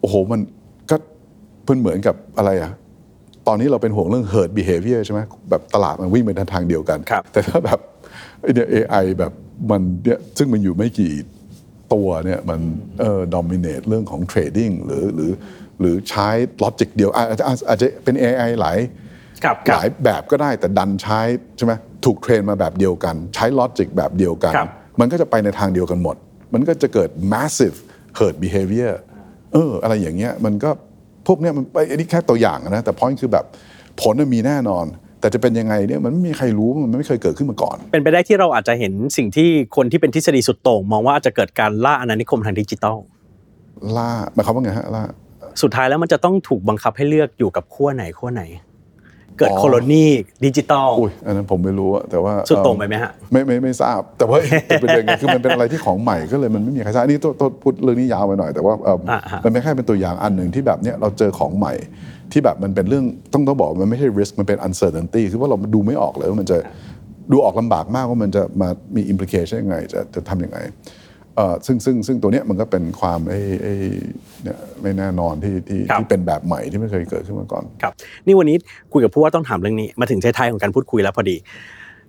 [0.00, 0.40] โอ้โหมัน
[0.90, 0.96] ก็
[1.64, 2.70] เพิ่นเหมือนกับอะไรอะ
[3.48, 5.20] ตอนนี้เราเป็นห่วงเรื่อง herd behavior ใช่ไหม
[5.50, 7.78] แบบตลาดมันวิ่งไปในทางเดียวกันครับแต่ถ้าแบบ
[8.40, 9.32] ไอ้เนี่ย AI แบบ
[9.70, 11.12] มันเนี่ยซึ่งมันอยู่ไม่กี่
[11.94, 12.60] ตัวเนี่ยมัน
[13.00, 15.32] เอ่อ dominate เรื่องของ trading หรือหรือ
[15.80, 16.28] หรือใช้
[16.64, 18.78] logic เดียวอาอาจจะอาจจะเป็น AI หลาย
[19.44, 21.20] ครับคหรับลายแบบก็ได้แต่ดันใช้
[21.56, 21.72] ใช่ไหม
[22.04, 24.68] ถูกเทรนมาแบบเดียวกัน ใช้ลอจิกแบบเดียวกันครับ
[25.00, 26.16] มันก็จะไปในทางเดียวกันหมด
[26.54, 27.76] มันก็จะเกิด massive
[28.18, 28.92] herd behavior
[29.52, 30.70] เอออะไรอย่างเงี้ยมันก็
[31.26, 33.44] พวกเนี้ยมันไปอันนี้แค่ตัวอย่างนะแต่ point คือแบบ
[34.00, 34.84] ผลมันมีแน่นอน
[35.22, 42.96] แต่จะเป็นยังไงเนี่ยมันไม่มีใครรู้มันไม่เคยเกิดขึ้นมาก่อน เป็นไปได้ที่เราอาจจะเห็นสิ่งที่คนที่เป็นทฤษฎีสุดโต่งมองว่าอาจจะเกิดการล่าอาณานิคมทางดิจิทัล
[43.96, 45.02] ล่าหมายความว่าไงฮะล่า
[45.62, 48.44] สุดท้ายแล้วมันจะต้องถูกบังคับให้เลือกอยู่กับขั้วไหนขั้วไหน
[49.38, 50.04] เกิดอ๋อโคโลนี
[50.44, 54.38] ดิจิตอลอุ้ยอันนั้นผมไม่รู้อะแต่ว่าสุดโต่งเอิ่มไปไหมฮะไม่ไม่ไม่ทราบ แต่ว่า
[54.70, 61.72] จะเป็นยังไงคือมันเป็นอะไรที่ของใหม่ก็เลยมันไม่มีใครทราบอันนี้ตัวตัวพูดเรื่องนี้ยาวไปหน่อยแต่ว่าเอิ่มอ่าฮะมันไม่แค่เป็นตัวอย่างอันหนึ่งที่แบบเนี้ยเราเจอของใหม่
[62.32, 66.56] ที่แบบมันเป็นเรื่องต้องต้องบอกว่ามันไม่ใช่ risk มันเป็น uncertainty คือว่าเราดูไม่ออกเลยว่ามันจะ
[67.32, 70.58] ดูออกลำบากมากว่ามันจะมามี implication ยังไง จะจะทำยังไง
[71.36, 73.74] เอ่อซึ่งซึ่งซึ่งตัวเนี้ยมันก็เป็นความไอ้ไอ้
[74.42, 77.92] เนี่ยไม่แน่นอนที่ที่ครับที่เป็นแบบใหม่ที่ไม่เคยเกิดขึ้นมาก่อนครับ
[78.26, 78.56] นี่วันนี้
[78.92, 81.36] คุยกับผู้ว่าต้องถามเรื่องนี้ มาถึงท้ายๆของการพูดคุยแล้วพอดี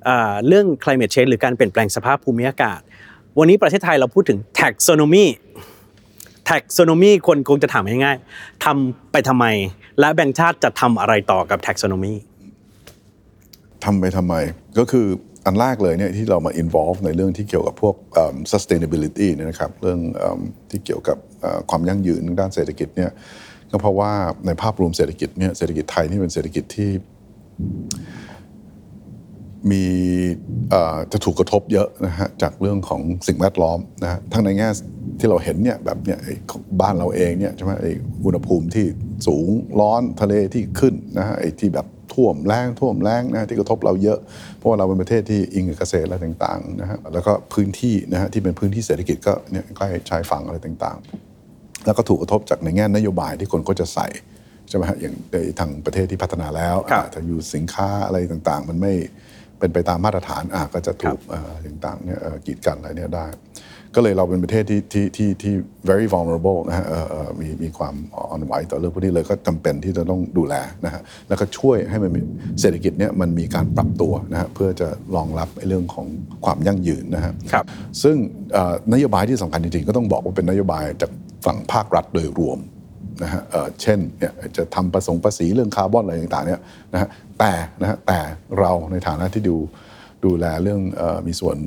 [0.08, 2.80] อ่าเรื่อง climate change หรือการเปลี่ยนแปลงสภาพภูมิอากาศ
[3.40, 5.26] วันนี้ประเทศไทยเราพูดถึง taxonomy
[6.50, 9.46] taxonomy คนคงจะถามง่ายๆทำไปทำไม
[10.00, 12.16] และแบงค์ชาติจะทำอะไรต่อกับ taxonomy
[13.86, 14.36] ทำไปทำไม
[14.78, 15.08] ก็คือ
[15.46, 17.96] อันแรกเลยเนี่ยที่เรามา involve ในเรื่องที่เกี่ยวกับพวก
[18.52, 20.00] sustainability เนี่ยนะครับเรื่อง
[20.70, 21.18] ที่เกี่ยวกับ
[21.70, 23.12] ความยั่งยืนด้านเศรษฐกิจเนี่ย
[23.72, 24.12] ก็เพราะว่า
[24.46, 26.90] ในภาพรวมเศรษฐกิจเนี่ยเศรษฐกิจไทยนี่เป็นเศรษฐกิจที่
[29.72, 29.84] มี
[30.70, 34.70] เอ่อจะถูกกระทบเยอะนะฮะจากเรื่องของสิ่งแวดล้อมนะฮะทั้งในแง่
[35.20, 36.36] ที่เราเห็นเนี่ยแบบเนี่ยไอ้
[36.82, 37.92] บ้านเราเองเนี่ยใช่ไหมไอ้
[38.26, 38.86] อุณหภูมิที่
[39.28, 39.48] สูง
[39.80, 44.20] ร้อนทะเลที่ขึ้นนะฮะไอ้ที่แบบท่วมแรงท่วมแรงนะฮะที่กระทบเราเยอะ
[44.58, 54.08] เพราะว่าเราเป็นประเทศที่อิงกับเกษตรอะไรต่างๆนะฮะแล้วก็พื้นที่นะฮะที่เป็นพื้นที่เศรษฐกิจก็เนี่ยใกล้ชายฝั่งอะไรต่างๆ แล้วก็ถูกกระทบจากในแง่นโยบายที่คนก็จะใส่
[54.70, 58.94] ใช่ไหมฮะอย่างในทางประเทศที่พัฒนาแล้วครับอ่าถ้าอยู่สินค้าอะไรต่างๆ มันไม่
[59.64, 63.26] เป็นไปตามมาตรฐานอะก็จะถูกเอ่ออะไรต่างๆเนี่ยเอ่อกีดกันอะไรเนี่ยได้
[63.96, 65.54] ก็เลยเราเป็นประเทศที่ที่ที่ที่
[65.90, 70.56] very vulnerable นะฮะเอ่อเอ่อมีมีความอ่อนไหวต่อเรื่องพวกนี้เลยก็จำเป็นที่จะต้องดูแล
[70.86, 72.22] นะฮะแล้วก็ช่วยให้มันมี
[72.62, 76.08] เศรษฐกิจเนี่ยมันมีการปรับตัวนะฮะเพื่อจะรองรับไอ้เรื่องของ
[76.46, 77.66] ความยั่งยืนนะฮะครับ
[78.04, 78.16] ซึ่ง
[78.54, 81.12] เอ่อนโยบายที่สำคัญจริงๆก็ต้องบอกว่าเป็นนโยบายจาก
[81.46, 82.60] ฝั่งภาครัฐโดยรวม
[83.24, 86.62] นะฮะเเช่นเนี่ยจะทำประสงค์ภาษีเรื่องคาร์บอนอะไรต่างๆเนี่ย
[86.94, 87.10] นะฮะ
[87.40, 87.52] แต่
[87.82, 88.20] นะฮะแต่
[88.60, 89.58] เราในฐานะที่ดู
[90.26, 91.58] ดูแลเรื่องออมีส่วน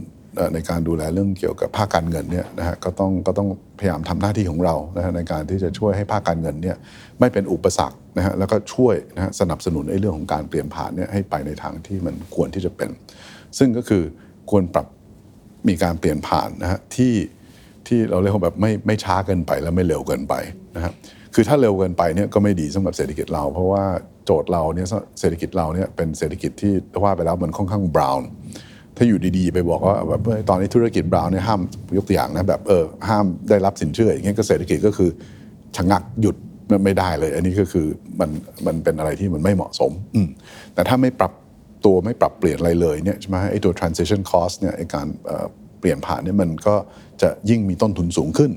[0.55, 3.49] ในการดูแลเรื่องเกี่ยวกับภาคการเงินเนี่ยนะฮะก็ต้องก็ต้อง
[3.79, 6.77] พยายามทำหน้าที่ของเรานะฮะในการที่จะช่วยให้ภาคการเงินเนี่ย
[7.21, 12.91] ไม่เป็นอุปสรรคนะฮะแล้วก็ช่วยนะฮะสนับสนุนไอ้เรื่องของการเปลี่ยนผ่านเนี่ยให้ไปในทางที่มันควรที่จะเป็น
[13.59, 14.03] ซึ่งก็คือ
[14.51, 14.87] ควรปรับ
[15.69, 17.15] มีการเปลี่ยนผ่านนะฮะที่
[17.87, 20.35] ที่เราเรียกว่าแบบไม่ไม่ช้าเกินไปแล้วไม่เร็วเกินไป
[20.77, 20.95] นะครับ
[21.39, 23.85] คือถ้าเร็วเกินไปเนี่ยก็ไม่ดีสำหรับเศรษฐกิจเรา เพราะว่า
[24.25, 24.87] โจทย์เราเนี่ย
[25.21, 26.73] เศรษฐกิจเราเนี่ยเป็นเศรษฐกิจที่
[27.03, 28.29] ว่าไปแล้วมันค่อนข้างบราวน์
[28.97, 31.61] ถ้าอยู่ดีๆ ไปบอกว่าแบบตอนนี้ธุรกิจบราวน์เนี่ยห้าม
[31.97, 35.11] ยกตัวอย่างนะแบบเออห้ามได้รับสินเชื่ออย่างเงี้ยก็เศรษฐกิจก็คือ
[35.77, 36.37] ชะงักหยุด
[36.85, 37.87] ไม่ได้เลย อันนี้ก็คือ
[38.21, 38.31] มัน
[38.67, 40.21] มันเป็นอะไรที่มันไม่เหมาะสมอื
[40.75, 41.33] แต่ถ้าไม่ปรับ
[41.85, 45.07] ตัวไม่ปรับเปลี่ยนอะไรเลยเนี่ยใช่ไหมไอ้ตัว transition cost เนี่ยไอ้การ
[45.81, 46.75] เปลี่ยนผ่านเนี่ยมันก็
[47.23, 48.51] จะยิ่งมีต้นทุนสูงขึ้น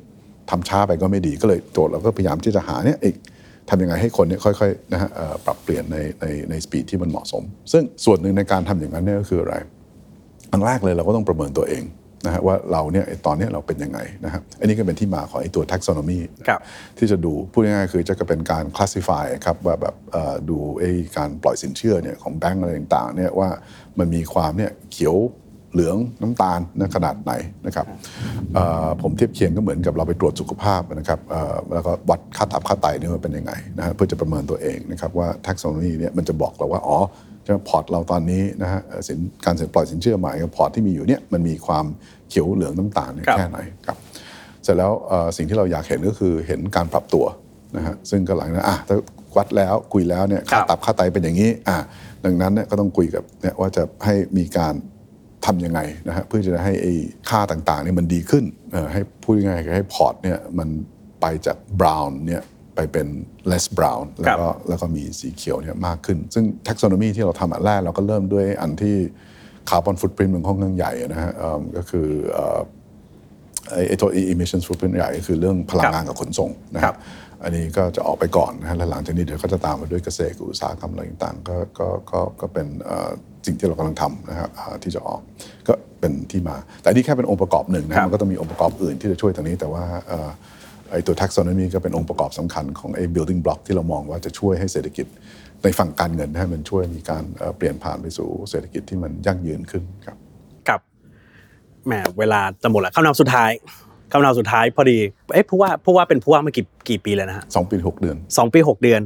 [0.49, 3.15] ทำช้าไปก็ไม่ดีก็เลยโจทย์เราก็พยายามที่จะหาเนี่ยเอก
[3.69, 9.55] ทำยังไงให้คนเนี่ยค่อยๆนะฮะเอ่อปรับเปลี่ยนในในในสปีดที่มันเหมาะสม ซึ่งส่วนหนึ่งในการทำอย่างนั้นเนี่ยก็คืออะไร
[10.51, 11.83] อันแรกเลยเราก็ต้องประเมินตัวเอง
[12.25, 16.59] นะฮะว่าเราเนี่ยไอ้ตอนเนี้ยเราเป็นยังไงนะครับอันนี้ก็เป็นที่มาของไอ้ตัว taxonomy ครับ
[16.97, 23.49] ที่จะดูพูดง่ายๆคือจะก็เป็นการ classify ครับว่าแบบเอ่อดูไอ้การปล่อยสินเชื่อเนี่ยของแบงก์อะไรต่างๆเนี่ยว่า
[23.99, 25.15] มันมีความเนี่ยเขียว
[25.73, 27.31] เหลืองน้ำตาลนะขนาดไหน
[27.65, 27.85] นะครับ
[28.53, 36.97] เอ่อผมเทียบเคียงก็เหมือนกับเราไปตรวจสุขภาพนะครับเอ่อแล้วก็วัดค่าตับค่าไตเนี่ยว่าเป็นยังไงนะฮะเพื่อจะประเมินตัวเองนะครับว่า taxonomy เนี่ยมันจะบอกเราว่าอ๋อ
[37.43, 41.85] ใช่ไหมพอร์ตเราตอนนี้นะฮะเอ่อสินการเสร็จปล่อยสินเชื่อใหม่กับพอร์ตที่มีอยู่เนี่ยมันมีความ
[42.29, 43.97] เขียวเหลืองน้ำตาลเนี่ยครับแค่ไหนครับ
[44.63, 47.25] เสร็จแล้วเอ่อสิ่งที่เราอยากเห็นก็คือเห็นการปรับตัว
[47.77, 48.97] นะฮะซึ่งก็หลังจากนั้นอะถ้า
[49.37, 51.77] วัดแล้วคุยแล้วเนี่ยค่าตับค่าไตเป็นอย่างนี้อะ
[52.25, 54.73] ดังนั้นเนี่ยก็ต้องคุยกับเนี่ยว่าจะให้มีการ
[55.45, 56.93] ทำยังไงนะฮะเพื่อจะให้ไอ้
[57.29, 60.69] ค่าต่างๆเนี่ยมันดีขึ้นเอ่อให้พูดง่ายๆคือให้พอร์ตเนี่ยมัน
[61.21, 62.41] ไปจาก brown เนี่ย
[62.75, 63.07] ไปเป็น
[63.51, 68.95] less brown แล้วก็แล้วก็มีสีเขียวเนี่ยมากขึ้น ซึ่ง taxonomy ที่เราทำอันแรกเราก็เริ่มด้วยอันที่
[69.69, 72.59] คาร์บอนฟุตปรินต์มันค่อนข้างใหญ่นะฮะเอิ่มก็คือเอ่อ
[73.71, 76.99] ไอ้ไอ้ตัว emissions footprint ใหญ่ก็คือเรื่องพลังงานกับขนส่งนะคครัรับบ
[77.43, 83.09] อันนี้ก็จะออกไปก่อนนะฮะแล้วหลังจากนี้เดี๋ยวก็จะตามมาด้วยเกษตรกับอุตสาหกรรมอะไรต่างๆก็ก็ก็ก็เป็นเอ่อ
[83.45, 85.21] สิ่งที่เรากำลังทำนะครับอ่าที่จะออก
[85.67, 90.29] ก็เป็นที่มา แต่อันนี่แค่เป็นองค์ประกอบหนึ่งนะครัฮะบมันก็ต้องมีองค์ประกอบอื่นที่จะช่วยตรงนี้แต่ว่าเอ่อ
[90.91, 95.07] ไอ้ตัว taxonomy ก็เป็นองค์ประกอบสำคัญของไอ้ building block ที่เรามองว่าจะช่วยให้เศรษฐกิจ
[95.63, 100.17] ในฝั่งการเงินให้มันช่วยมีการเอ่อเปลี่ยนผ่านไปสู่เศรษฐกิจที่มันยั่งยืนขึ้นครับ
[100.69, 100.79] กับ
[101.85, 103.51] แหมเวลาจะหมดแล้วคำนามสุดท้าย
[104.11, 104.99] คำนามสุดท้ายพอดี
[105.33, 109.01] เอ๊ะผู้ว่าผู้ว่าเป็นผู้ว่ามากี่กี่ปีแล้วนะฮะสองปีหกเดือนสองปีหกเดือน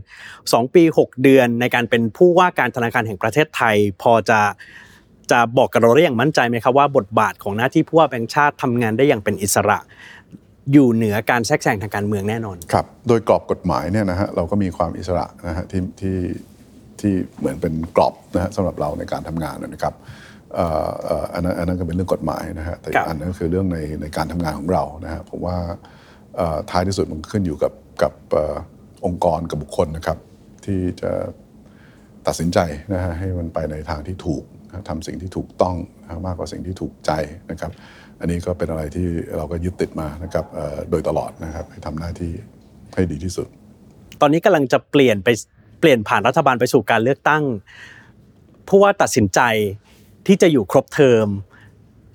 [0.54, 4.40] สองปีหกเดือนในการเป็นผู้ว่าการธนาคารแห่งประเทศไทย พอจะ
[5.32, 9.80] จะบอกกับเราได้อย่างมั่นใจไหมครับว่าบทบาทของหน้าที่ผู้ว่าแบงค์ชาติทำงานได้อย่างเป็นอิสระ
[10.72, 16.18] อยู่เหนือการแทรกแซงทางการเมืองแน่นอนครับ โดยกรอบกฎหมายเนี่ยนะฮะเราก็มีความอิสระนะฮะที่ที่
[17.00, 25.58] ทที่เหมือนเป็นกรอบนะฮะสำหรับเราในการทำงานนะครับเอ่อเอ่ออันนั้นอันนั้นก็เป็นเรื่องกฎหมายนะฮะแต่อีครักบอันนึงก็คือเรื่องในในการทำงานของเรานะฮะผมว่า
[26.36, 28.56] เอ่อท้ายที่สุดมันขึ้นอยู่กับกับเอ่อ
[29.06, 30.18] องค์กรกับบุคคลนะครับ
[30.66, 31.12] ที่จะ
[32.28, 32.60] ตัดสินใจ
[32.94, 37.12] นะฮะให้มันไปในทางที่ถูกนะทำสิ่งที่ถูกต้องนะมากกว่าสิ่งที่ถูกใจ
[37.52, 37.72] นะครับ
[38.20, 42.32] อันนี้ก็เป็นอะไรที่เราก็ยึดติดมานะครับเอ่อโดยตลอดนะครับให้ทำหน้าที่
[42.94, 43.48] ให้ดีที่สุด
[44.22, 45.30] ตอนนี้กำลังจะเปลี่ยนไป
[45.80, 47.44] เปลี่ยนผ่านรัฐบาลไปสู่การเลือกตั้ง
[48.68, 49.40] ผู้ว่าตัดสินใจ
[50.28, 51.28] ที่จะอยู่ครบเทอม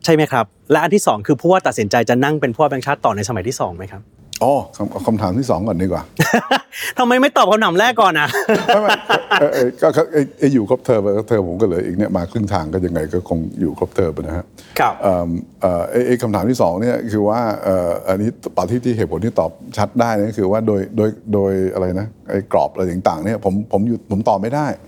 [0.05, 4.03] ใช่ไหมครับ และอันที่สองคือผู้ว่าตัดสินใจจะนั่งเป็นผู้ว่าแบงค์ชาติต่อในสมัยที่สองไหมครับ
[4.45, 6.03] อ๋อคำคำถามที่สองก่อนดีกว่า
[6.99, 8.29] ทำไมไม่ตอบคำถามแรกก่อนนะ
[8.67, 8.91] ไม่ไม่
[9.41, 14.45] เอ่อเอ่อก็ก็ไอ้ไอ้อยู่ครบเทอมครบเทอมผมก็เหลืออีกเนี่ยมาครึ่งทางก็ยังไงก็คงอยู่ครบเทอมนะฮะ
[14.79, 15.29] ครับเอิ่ม
[15.61, 24.88] เอ่อไอ้ไอ้คำถามที่สองเนี่ยคือว่าเอ่ออันนี้ตอบที่ที่เหตุผลที่ตอบชัดได้นั่นคือว่าโดยโดยโดยอะไรนะไอ้กรอบอะไรต่างๆเนี่ยผมผมอยู่ผมตอบไม่ได้เ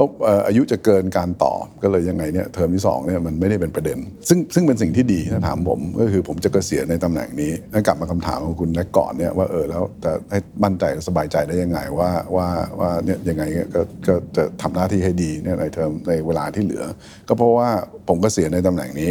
[0.00, 0.08] ราะ
[0.46, 3.98] อายุจะเกินการตอบก็เลยยังไงเนี่ยเทอมที่สองเนี่ยมันไม่ได้เป็นประเด็น
[4.28, 12.48] ซึ่งซึ่งเป็นสิ่งที่ดีถ้าถามผมก็คือผมจะเกษียณในตำแหน่งนี้แล้วกลับมาคำถามของคุณแรกก่อนเนี่ยว่าเออแล้วจะให้มั่นใจสบายใจได้ยังไงว่าว่า
[12.78, 13.42] ว่าเนี่ยยังไง
[13.74, 16.84] ก็ก็จะทำหน้าที่ให้ดีเนี่ยในเทอมในเวลาที่เหลือ
[17.28, 17.68] ก็เพราะว่า
[18.08, 19.10] ผมเกษียณในตำแหน่งนี้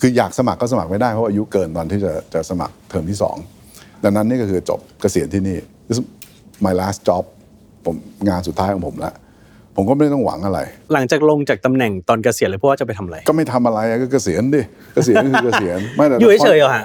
[0.00, 3.36] คืออยากสมัครก็สมัครไม่ได้เพราะอายุเกินตอนที่จะจะสมัครเทอมที่สอง
[4.04, 5.58] ดังนั้นนี่ก็คือจบเกษียณที่นี่
[6.64, 7.24] my last job
[7.84, 7.96] ผม
[8.28, 9.12] งานสุดท้ายของผมละ
[9.80, 10.60] ผมก็ไม่ได้ต้องหวังอะไร
[10.92, 14.62] หลังจากลงจากตำแหน่งตอนเกษียณเลยผู้ว่าจะไปทำอะไร ก็ไม่ทำอะไรก็เกษียณดิ
[14.94, 16.84] เกษียณก็คือเกษียณไม่แต่อยู่เฉยๆเหรอฮะ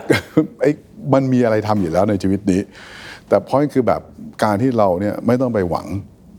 [0.62, 0.72] ไอ้
[1.14, 2.62] มันมีอะไรทำอยู่แล้วในชีวิตนี้
[3.30, 4.02] แต่พอยคือแบบ
[4.44, 5.88] การที่เราเนี่ยไม่ต้องไปหวัง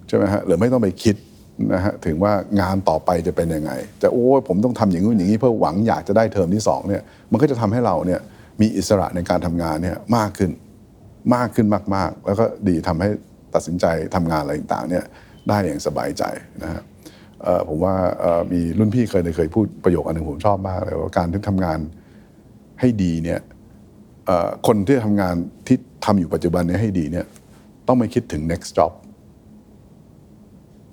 [0.09, 1.17] ใช่ไหมฮะหรือไม่ต้องไปคิด
[1.75, 8.21] นะฮะถึงว่างานต่อไปจะเป็นยังไง แต่โอ้ยผมต้องทำอย่างนู้นอย่างนี้เพื่อหวังอยากจะได้เทอมที่สองเนี่ยมันก็จะทำให้เราเนี่ย
[8.61, 10.51] มีอิสระในการทำงานเนี่ยมากขึ้น
[11.35, 13.09] มากขึ้นมาก ๆ แล้วก็ดีทำให้
[13.55, 15.05] ตัดสินใจทำงานอะไรต่างๆเนี่ย
[15.49, 16.25] ได้อย่างสบายใจ
[16.63, 16.83] นะฮะ
[17.43, 21.79] เอ่อผมว่าเอ่อมีรุ่นพี่เคยเคยพูดประโยคอันหนึ่งผมชอบมากเลยว่าการที่ทำงาน
[22.81, 23.41] ให้ดีเนี่ย
[24.27, 25.35] เอ่อคนที่ทำงาน
[25.67, 27.27] ที่ทำอยู่ปัจจุบันเนี้ให้ดีเนี่ย
[27.87, 28.93] ต้องไม่คิดถึง next job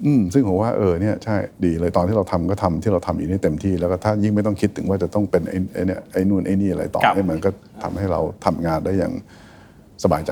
[0.06, 1.36] อืมซึ่งผมว่าเออเนี่ยใช่
[1.66, 7.49] ดีเลยตอนที่เราทำก็ทำที่เราทำอยู่นี่เต็มที่แล้วก็ถ้ายิ่งไม่ต้องคิดถึงว่าจะต้องเป็นไอ้ไอ้เนี่ยไอ้นู่นไอ้นี่อะไรต่อครับเนี่ยมันก็
[7.84, 9.14] ทำให้เราทำงานได้อย่าง
[10.04, 10.32] สบายใจ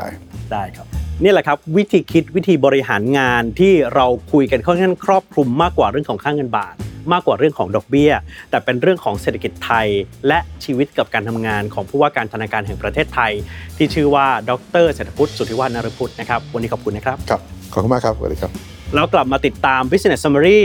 [0.51, 0.88] ได้ครับ
[1.24, 6.76] นี่แหละครับวิธีคิดวิธีบริหารงานที่เราคุยกันค่อนข้างครอบคลุมมากกว่าเรื่องของค่าเงินบาท
[7.13, 8.11] มากกว่าเรื่องของดอกเบี้ย
[8.49, 9.88] แต่เป็นเรื่องของเศรษฐกิจไทย
[10.28, 13.32] และชีวิตกับการทำงานของผู้ว่าการธนาคารแห่งประเทศไทย
[13.78, 14.51] ที่ชื่อว่าด
[14.84, 17.41] รเศรษฐพุทธสุทธิวัฒนนรพุทธนะครับวันนี้ขอบคุณนะครับครับ
[17.74, 18.51] ขอบคุณมากครับสวัสดีครับ
[18.95, 20.61] แล้วกลับมาติดตาม Business Summary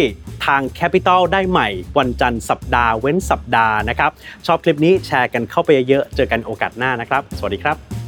[0.46, 4.10] ทาง Capital ได้ใหม่ วันจันทร์สัปดาห์เว้นสัปดาห์นะครับ
[4.46, 8.03] ชอบคลิปนี้แชร์กันเข้าไปเยอะๆเจอกันโอกาสหน้านะครับ สวัสดีครับ